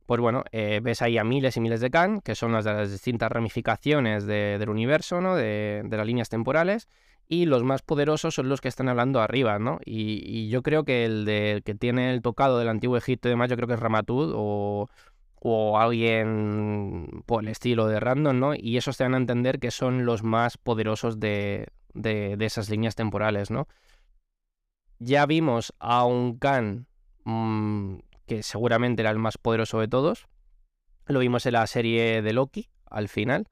[0.04, 2.74] Pues bueno, eh, ves ahí a miles y miles de Khan, que son las de
[2.74, 5.34] las distintas ramificaciones del universo, ¿no?
[5.34, 6.88] De, las líneas temporales.
[7.26, 9.78] y los más poderosos son los que están hablando arriba, ¿no?
[9.84, 13.48] Y, yo creo que el de, que tiene el tocado del antiguo Egipto y demás,
[13.48, 14.88] yo creo que es Ramatud o,
[15.40, 18.54] o alguien por el estilo de random, ¿no?
[18.54, 22.94] Y esos te van a entender que son los más poderosos de, de, esas líneas
[22.94, 23.68] temporales, ¿no?
[24.98, 26.86] Ya vimos a un Khan
[27.24, 30.26] mm, que seguramente era el más poderoso de todos.
[31.06, 33.48] Lo vimos en la serie de Loki, al final.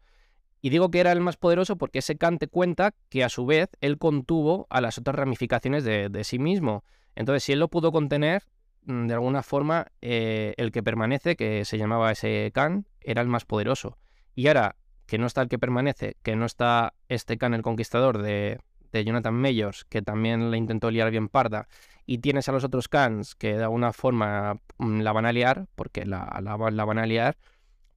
[0.60, 3.46] Y digo que era el más poderoso porque ese Khan te cuenta que a su
[3.46, 6.84] vez él contuvo a las otras ramificaciones de, sí mismo.
[7.14, 8.42] Entonces, si él lo pudo contener,
[8.86, 13.44] de alguna forma, eh, el que permanece, que se llamaba ese Khan, era el más
[13.44, 13.98] poderoso.
[14.34, 14.76] Y ahora
[15.06, 18.60] que no está el que permanece, que no está este Khan el Conquistador de,
[18.92, 21.68] Jonathan Mayors, que también le intentó liar bien parda,
[22.06, 25.66] y tienes a los otros Khans que de alguna forma mm, la van a liar,
[25.74, 27.36] porque la, la van a liar,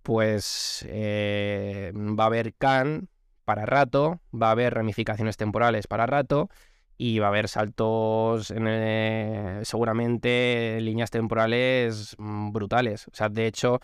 [0.04, 3.08] pues eh, va a haber Khan
[3.46, 6.50] para rato, va a haber ramificaciones temporales para rato
[7.02, 13.08] y va a haber saltos en eh, seguramente líneas temporales mm, brutales.
[13.08, 13.80] O sea, de hecho,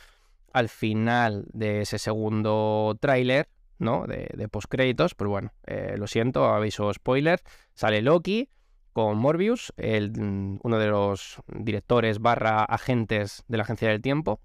[0.51, 3.47] al final de ese segundo tráiler,
[3.79, 4.05] ¿no?
[4.05, 7.39] De, de postcréditos, pues bueno, eh, lo siento, aviso spoiler,
[7.73, 8.49] sale Loki
[8.91, 14.41] con Morbius, el, mm, uno de los directores barra agentes de la Agencia del Tiempo,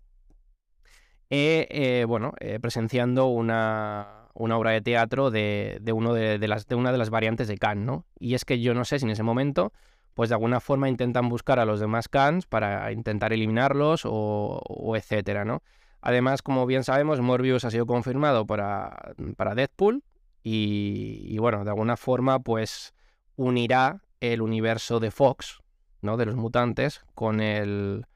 [1.29, 6.93] eh, eh, bueno, eh, presenciando una, obra de teatro de, uno de, las, de una
[6.93, 8.07] de las variantes de Khan, ¿no?
[8.19, 9.73] Y es que yo no sé si en ese momento,
[10.15, 15.45] pues de alguna forma intentan buscar a los demás Khans para intentar eliminarlos o, etcétera,
[15.45, 15.63] ¿no?
[16.01, 20.03] Además, como bien sabemos, Morbius ha sido confirmado para, para Deadpool
[20.43, 22.95] y, bueno, de alguna forma, pues
[23.37, 25.61] unirá el universo de Fox,
[26.01, 26.17] ¿no?
[26.17, 28.07] De los mutantes con el,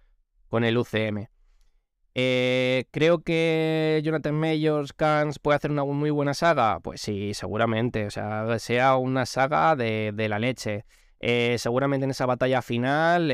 [0.49, 1.29] con el UCM.
[2.17, 6.81] Eh, creo que Jonathan Mayors, Kans puede hacer una muy buena saga.
[6.81, 8.07] Pues sí, seguramente.
[8.07, 10.85] O sea, sea una saga de, la leche.
[11.21, 13.33] Eh, seguramente en esa batalla final,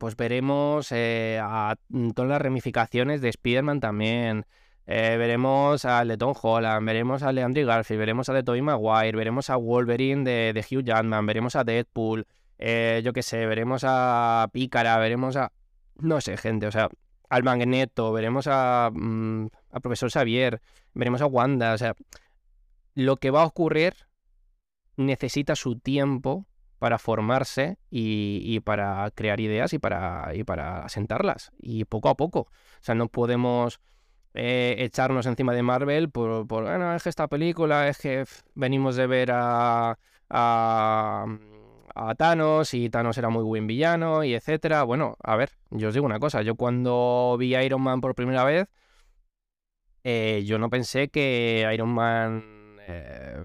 [0.00, 1.76] pues veremos eh, a
[2.14, 4.46] todas las ramificaciones de Spider-Man también.
[4.86, 9.50] veremos a de Tom Holland, veremos a Leandro Garfield, veremos a de Tobey Maguire, veremos
[9.50, 12.26] a Wolverine de, de Hugh Jackman, veremos a Deadpool,
[12.58, 15.52] yo qué sé, veremos a Pícara, veremos a...
[15.96, 16.88] No sé, gente, o sea,
[17.32, 20.60] al Magneto, veremos a, mm, a Profesor Xavier,
[20.92, 21.72] veremos a Wanda.
[21.72, 21.94] O sea,
[22.94, 23.94] lo que va a ocurrir
[24.98, 26.46] necesita su tiempo
[26.78, 31.52] para formarse y, para crear ideas y para, y para asentarlas.
[31.58, 32.40] Y poco a poco.
[32.40, 33.80] O sea, no podemos
[34.34, 38.96] eh, echarnos encima de Marvel por, por, bueno, es que esta película, es que venimos
[38.96, 39.96] de ver a
[41.94, 44.82] a Thanos y Thanos era muy buen villano y etcétera.
[44.84, 48.14] Bueno, a ver, yo os digo una cosa, yo cuando vi a Iron Man por
[48.14, 48.68] primera vez,
[50.04, 53.44] eh, yo no pensé que Iron Man, eh,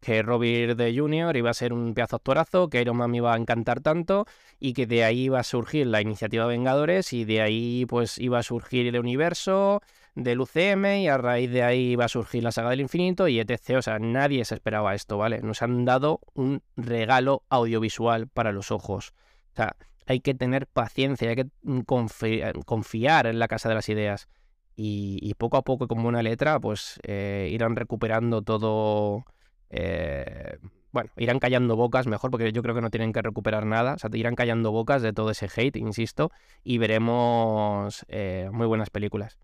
[0.00, 1.36] que Robert de Jr.
[1.36, 4.26] iba a ser un pedazo actorazo, que Iron Man me iba a encantar tanto
[4.60, 8.38] y que de ahí iba a surgir la iniciativa Vengadores y de ahí pues iba
[8.38, 9.80] a surgir el universo
[10.16, 13.38] del UCM y a raíz de ahí va a surgir la saga del infinito y
[13.38, 13.76] etc.
[13.76, 15.40] O sea, nadie se esperaba esto, ¿vale?
[15.42, 19.12] Nos han dado un regalo audiovisual para los ojos.
[19.52, 21.48] O sea, hay que tener paciencia, hay que
[22.64, 24.28] confiar en la casa de las ideas.
[24.78, 29.24] Y, poco a poco, como una letra, pues eh, irán recuperando todo.
[29.70, 30.58] Eh,
[30.92, 33.94] bueno, irán callando bocas mejor, porque yo creo que no tienen que recuperar nada.
[33.94, 36.30] O sea, irán callando bocas de todo ese hate, insisto,
[36.62, 39.38] y veremos eh, muy buenas películas.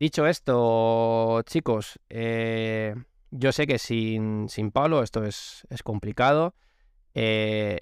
[0.00, 2.94] Dicho esto, chicos, eh,
[3.30, 6.54] yo sé que sin, sin Pablo esto es, es complicado.
[7.12, 7.80] Eh,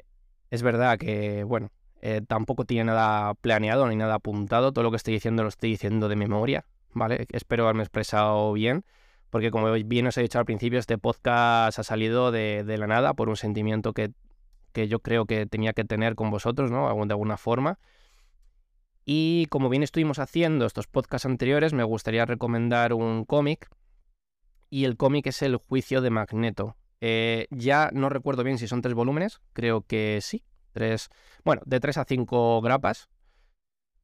[0.51, 1.71] es verdad que, bueno,
[2.03, 4.73] eh, tampoco tiene nada planeado ni nada apuntado.
[4.73, 7.29] Todo lo que estoy diciendo lo estoy diciendo de memoria, ¿vale?
[7.31, 8.85] Espero haberme expresado bien,
[9.31, 12.89] porque como bien os he dicho al principio, este podcast ha salido de, de la
[12.89, 14.11] nada por un sentimiento que,
[14.73, 16.93] que yo creo que tenía que tener con vosotros, ¿no?
[17.07, 17.79] De alguna forma.
[19.11, 23.71] Y como bien estuvimos haciendo estos podcasts anteriores, me gustaría recomendar un cómic.
[24.69, 26.77] Y el cómic es El juicio de Magneto.
[27.01, 30.45] Eh, ya no recuerdo bien si son tres volúmenes, creo que sí.
[30.73, 31.09] Tres,
[31.43, 33.09] bueno, de tres a cinco grapas.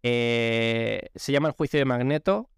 [0.03, 2.49] Eh, se llama El juicio de Magneto,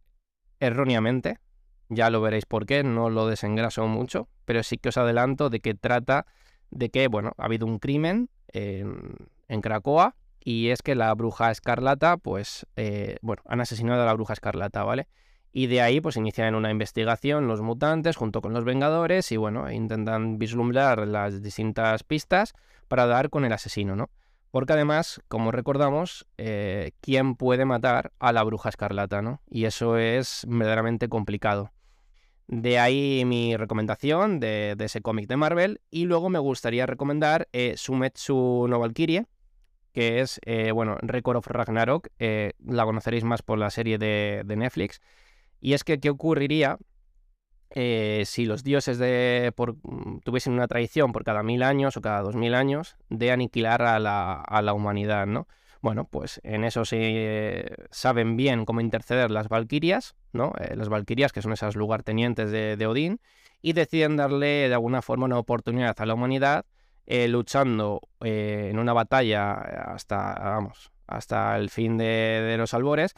[0.60, 1.40] erróneamente.
[1.88, 5.58] Ya lo veréis por qué, no lo desengraso mucho, pero sí que os adelanto de
[5.58, 6.26] que trata
[6.70, 9.16] de que, bueno, ha habido un crimen en,
[9.48, 10.14] en Cracoa
[10.46, 14.84] y es que la bruja escarlata, pues, eh, bueno, han asesinado a la bruja escarlata,
[14.84, 15.08] ¿vale?
[15.52, 19.68] Y de ahí, pues, inician una investigación los mutantes junto con los Vengadores y, bueno,
[19.72, 22.54] intentan vislumbrar las distintas pistas
[22.86, 24.08] para dar con el asesino, ¿no?
[24.52, 29.42] Porque además, como recordamos, eh, ¿quién puede matar a la bruja escarlata, ¿no?
[29.50, 31.72] Y eso es verdaderamente complicado.
[32.46, 35.80] De ahí mi recomendación de, ese cómic de Marvel.
[35.90, 39.26] Y luego me gustaría recomendar eh, Sumetsu no Valkyrie,
[39.96, 42.08] que es, eh, bueno, Record of Ragnarok.
[42.18, 45.00] Eh, la conoceréis más por la serie de, Netflix.
[45.58, 46.76] Y es que, ¿qué ocurriría
[47.74, 52.36] si los dioses de, mm, tuviesen una tradición por cada mil años o cada dos
[52.36, 55.48] mil años de aniquilar a la, a la humanidad, ¿no?
[55.80, 60.52] Bueno, pues en eso se saben bien cómo interceder las valquirias, ¿no?
[60.60, 63.20] Eh, las valquirias, que son esas lugartenientes de, de, Odín,
[63.62, 66.66] y deciden darle de alguna forma una oportunidad a la humanidad,
[67.06, 73.14] eh, luchando eh, en una batalla hasta, vamos, hasta el fin de, los albores,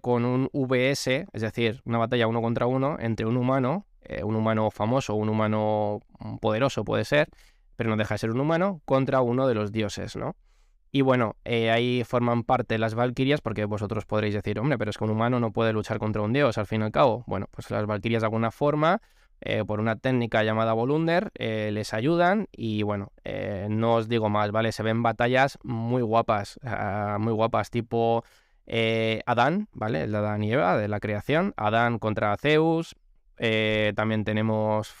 [0.00, 3.86] con un VS, es decir, una batalla uno contra uno entre un humano,
[4.22, 6.00] un humano famoso, un humano
[6.40, 7.28] poderoso puede ser,
[7.76, 10.34] pero no deja de ser un humano, contra uno de los dioses, ¿no?
[10.94, 14.96] Y bueno, eh, ahí forman parte las Valquirias, porque vosotros podréis decir, hombre, pero es
[14.96, 17.24] que un humano no puede luchar contra un dios al fin y al cabo.
[17.26, 19.02] Bueno, pues las Valquirias de alguna forma,
[19.44, 23.12] eh, por una técnica llamada Volunder, eh, les ayudan y bueno,
[23.68, 24.72] no os digo más, ¿vale?
[24.72, 28.24] Se ven batallas muy guapas, ah, muy guapas, tipo
[29.26, 30.02] Adán, ¿vale?
[30.02, 32.96] El de Adán y Eva, de la creación, Adán contra Zeus,
[33.94, 34.94] también tenemos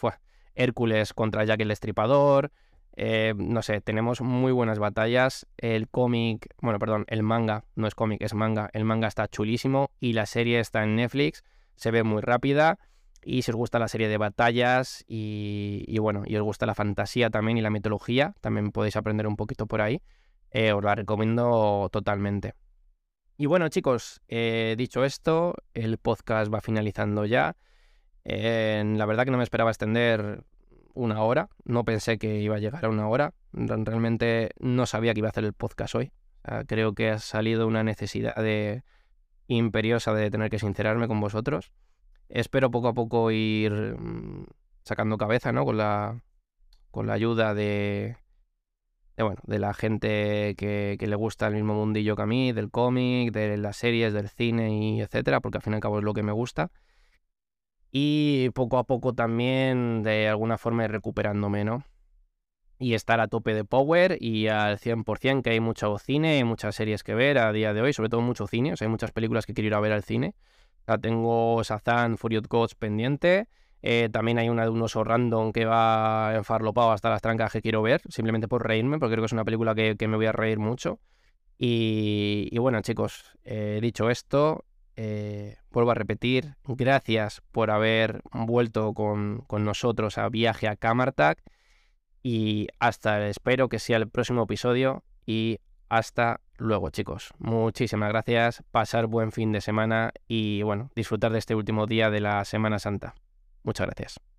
[0.54, 2.52] Hércules contra Jack el Estripador.
[2.96, 5.46] Eh, no sé, tenemos muy buenas batallas.
[5.56, 8.70] El cómic, bueno, perdón, el manga, no es cómic, es manga.
[8.72, 11.44] El manga está chulísimo y la serie está en Netflix.
[11.76, 12.78] Se ve muy rápida.
[13.24, 17.30] Y si os gusta la serie de batallas y, bueno, y os gusta la fantasía
[17.30, 20.02] también y la mitología, también podéis aprender un poquito por ahí.
[20.50, 22.54] Eh, os la recomiendo totalmente.
[23.36, 27.56] Y bueno, chicos, eh, dicho esto, el podcast va finalizando ya.
[28.24, 30.44] la verdad que no me esperaba extender
[30.94, 31.48] una hora.
[31.64, 33.34] No pensé que iba a llegar a una hora.
[33.52, 36.12] Realmente no sabía que iba a hacer el podcast hoy.
[36.66, 38.84] creo que ha salido una necesidad de
[39.48, 41.72] imperiosa de tener que sincerarme con vosotros.
[42.28, 44.46] Espero poco a poco ir mm,
[44.82, 45.64] sacando cabeza, ¿no?
[45.64, 46.20] Con la,
[46.90, 48.16] con la ayuda de,
[49.16, 52.52] de, bueno, de la gente que, que, le gusta el mismo mundillo que a mí,
[52.52, 55.98] del cómic, de las series, del cine y etcétera, porque al fin y al cabo
[55.98, 56.70] es lo que me gusta
[57.96, 61.84] y poco a poco también de alguna forma ir recuperándome, ¿no?
[62.76, 67.04] Y estar a tope de power y al 100%, que hay mucho cine, muchas series
[67.04, 69.46] que ver a día de hoy, sobre todo mucho cine, o sea, hay muchas películas
[69.46, 70.34] que quiero ir a ver al cine.
[71.00, 73.48] Tengo Sazan, Furious Gods pendiente,
[73.86, 77.60] eh, también hay una de un oso random que va enfarlopado hasta las trancas que
[77.60, 80.32] quiero ver, simplemente por reírme, porque creo que es una película que, me voy a
[80.32, 81.00] reír mucho.
[81.58, 84.64] Y, bueno, chicos, eh, dicho esto,
[84.96, 91.42] eh, vuelvo a repetir, gracias por haber vuelto con, con nosotros a viaje a Camartag
[92.22, 95.58] y hasta espero que sea el próximo episodio y
[95.88, 97.30] hasta luego chicos.
[97.38, 102.20] Muchísimas gracias, pasar buen fin de semana y bueno, disfrutar de este último día de
[102.20, 103.14] la Semana Santa.
[103.62, 104.33] Muchas gracias.